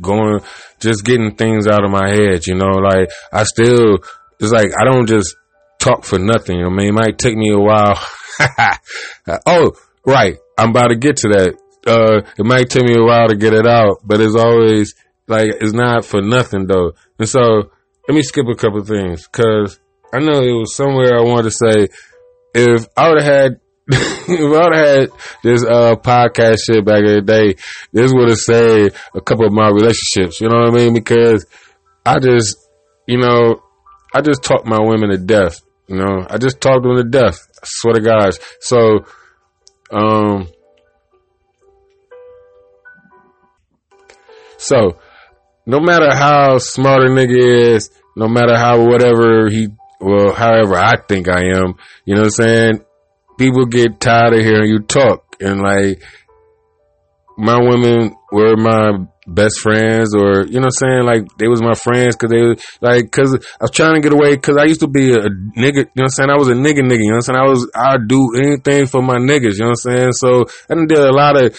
going 0.00 0.40
just 0.78 1.04
getting 1.04 1.34
things 1.34 1.66
out 1.66 1.84
of 1.84 1.90
my 1.90 2.10
head 2.10 2.46
you 2.46 2.54
know 2.54 2.78
like 2.82 3.08
i 3.32 3.42
still 3.42 3.98
it's 4.38 4.52
like 4.52 4.70
i 4.80 4.84
don't 4.84 5.06
just 5.08 5.36
talk 5.78 6.04
for 6.04 6.18
nothing 6.18 6.62
i 6.62 6.68
mean 6.68 6.88
it 6.88 6.92
might 6.92 7.18
take 7.18 7.36
me 7.36 7.50
a 7.50 7.58
while. 7.58 7.98
Oh 9.46 9.72
right 10.06 10.36
i'm 10.56 10.70
about 10.70 10.88
to 10.88 10.96
get 10.96 11.16
to 11.16 11.28
that. 11.28 11.58
Uh 11.86 12.26
it 12.38 12.44
might 12.44 12.70
take 12.70 12.84
me 12.84 12.94
a 12.96 13.04
while 13.04 13.28
to 13.28 13.36
get 13.36 13.52
it 13.52 13.66
out 13.66 13.98
but 14.02 14.20
it's 14.20 14.34
always 14.34 14.94
like 15.30 15.52
it's 15.60 15.72
not 15.72 16.04
for 16.04 16.20
nothing 16.20 16.66
though. 16.66 16.92
And 17.18 17.28
so 17.28 17.70
let 18.08 18.14
me 18.14 18.22
skip 18.22 18.46
a 18.46 18.54
couple 18.54 18.84
things 18.84 19.26
because 19.26 19.78
I 20.12 20.18
know 20.18 20.40
it 20.40 20.52
was 20.52 20.74
somewhere 20.74 21.16
I 21.16 21.22
wanted 21.22 21.44
to 21.44 21.50
say 21.52 21.88
if 22.54 22.86
I 22.96 23.08
would 23.08 23.22
have 23.22 23.32
had 23.32 23.60
if 23.92 24.40
I 24.40 24.64
would 24.64 24.74
have 24.74 24.86
had 24.86 25.10
this 25.42 25.64
uh, 25.64 25.96
podcast 25.96 26.58
shit 26.64 26.84
back 26.84 27.00
in 27.00 27.14
the 27.14 27.22
day, 27.22 27.54
this 27.92 28.12
would 28.12 28.28
have 28.28 28.38
saved 28.38 28.96
a 29.14 29.20
couple 29.20 29.46
of 29.46 29.52
my 29.52 29.68
relationships. 29.68 30.40
You 30.40 30.48
know 30.48 30.58
what 30.58 30.70
I 30.70 30.72
mean? 30.72 30.94
Because 30.94 31.46
I 32.06 32.20
just, 32.20 32.56
you 33.06 33.18
know, 33.18 33.62
I 34.14 34.20
just 34.20 34.44
talk 34.44 34.64
my 34.64 34.80
women 34.80 35.10
to 35.10 35.18
death. 35.18 35.60
You 35.88 35.96
know, 35.96 36.26
I 36.28 36.38
just 36.38 36.60
talk 36.60 36.82
them 36.82 36.96
to 36.96 37.04
death. 37.04 37.38
I 37.62 37.66
swear 37.66 37.94
to 37.94 38.00
God. 38.00 38.30
So, 38.60 39.04
um, 39.90 40.48
so 44.56 44.98
no 45.66 45.80
matter 45.80 46.14
how 46.14 46.58
smart 46.58 47.02
a 47.02 47.06
nigga 47.06 47.74
is, 47.74 47.90
no 48.16 48.28
matter 48.28 48.56
how 48.56 48.84
whatever 48.84 49.48
he, 49.48 49.68
well, 50.00 50.32
however 50.34 50.76
I 50.76 50.96
think 51.08 51.28
I 51.28 51.56
am, 51.56 51.74
you 52.04 52.14
know 52.14 52.22
what 52.22 52.34
I'm 52.40 52.46
saying? 52.46 52.84
People 53.38 53.66
get 53.66 54.00
tired 54.00 54.34
of 54.34 54.40
hearing 54.40 54.70
you 54.70 54.80
talk 54.80 55.36
and 55.40 55.60
like, 55.60 56.02
my 57.38 57.58
women 57.58 58.14
were 58.32 58.56
my 58.56 59.06
best 59.26 59.60
friends 59.60 60.14
or, 60.14 60.44
you 60.44 60.60
know 60.60 60.68
what 60.68 60.82
I'm 60.82 60.88
saying? 60.88 61.04
Like, 61.04 61.38
they 61.38 61.48
was 61.48 61.62
my 61.62 61.72
friends 61.74 62.16
cause 62.16 62.28
they, 62.30 62.56
like, 62.82 63.10
cause 63.10 63.34
I 63.34 63.64
was 63.64 63.70
trying 63.70 63.94
to 63.94 64.00
get 64.00 64.12
away 64.12 64.36
cause 64.36 64.56
I 64.58 64.64
used 64.64 64.80
to 64.80 64.88
be 64.88 65.12
a 65.12 65.28
nigga, 65.56 65.86
you 65.86 65.96
know 65.96 66.02
what 66.02 66.04
I'm 66.04 66.08
saying? 66.08 66.30
I 66.30 66.36
was 66.36 66.48
a 66.48 66.54
nigga 66.54 66.80
nigga, 66.80 67.00
you 67.00 67.12
know 67.12 67.20
what 67.20 67.28
I'm 67.30 67.34
saying? 67.34 67.38
I 67.38 67.48
was, 67.48 67.70
I'd 67.74 68.08
do 68.08 68.28
anything 68.36 68.86
for 68.86 69.00
my 69.00 69.16
niggas, 69.16 69.54
you 69.54 69.64
know 69.64 69.72
what 69.72 69.86
I'm 69.86 69.96
saying? 69.96 70.12
So 70.12 70.44
I 70.68 70.74
did 70.74 70.98
a 70.98 71.12
lot 71.12 71.42
of 71.42 71.56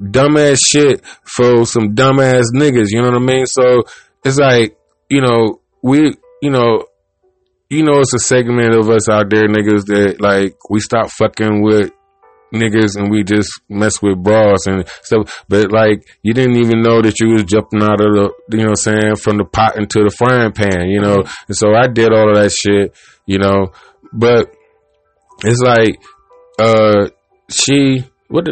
dumbass 0.00 0.58
shit 0.66 1.04
for 1.24 1.64
some 1.66 1.94
dumbass 1.94 2.44
niggas. 2.54 2.88
You 2.88 3.02
know 3.02 3.10
what 3.10 3.22
I 3.22 3.24
mean? 3.24 3.46
So 3.46 3.84
it's 4.24 4.38
like, 4.38 4.76
you 5.08 5.20
know, 5.20 5.60
we, 5.82 6.14
you 6.42 6.50
know, 6.50 6.86
you 7.70 7.82
know, 7.82 8.00
it's 8.00 8.14
a 8.14 8.18
segment 8.18 8.74
of 8.74 8.88
us 8.88 9.08
out 9.08 9.30
there, 9.30 9.48
niggas, 9.48 9.86
that 9.86 10.16
like 10.20 10.56
we 10.70 10.80
stop 10.80 11.10
fucking 11.10 11.62
with 11.62 11.90
niggas 12.52 12.96
and 12.96 13.10
we 13.10 13.24
just 13.24 13.50
mess 13.68 14.00
with 14.00 14.22
bras 14.22 14.66
and 14.66 14.88
stuff. 15.02 15.44
But 15.48 15.72
like, 15.72 16.06
you 16.22 16.32
didn't 16.34 16.56
even 16.56 16.82
know 16.82 17.02
that 17.02 17.18
you 17.20 17.32
was 17.32 17.44
jumping 17.44 17.82
out 17.82 18.00
of 18.00 18.14
the, 18.14 18.32
you 18.50 18.58
know 18.58 18.70
what 18.70 18.70
I'm 18.70 18.76
saying, 18.76 19.16
from 19.16 19.38
the 19.38 19.44
pot 19.44 19.76
into 19.76 20.04
the 20.04 20.14
frying 20.16 20.52
pan, 20.52 20.88
you 20.88 21.00
know? 21.00 21.24
And 21.48 21.56
so 21.56 21.74
I 21.74 21.88
did 21.88 22.12
all 22.12 22.30
of 22.30 22.36
that 22.36 22.52
shit, 22.52 22.96
you 23.26 23.38
know, 23.38 23.72
but 24.12 24.54
it's 25.42 25.60
like, 25.60 26.00
uh, 26.60 27.08
she, 27.50 28.04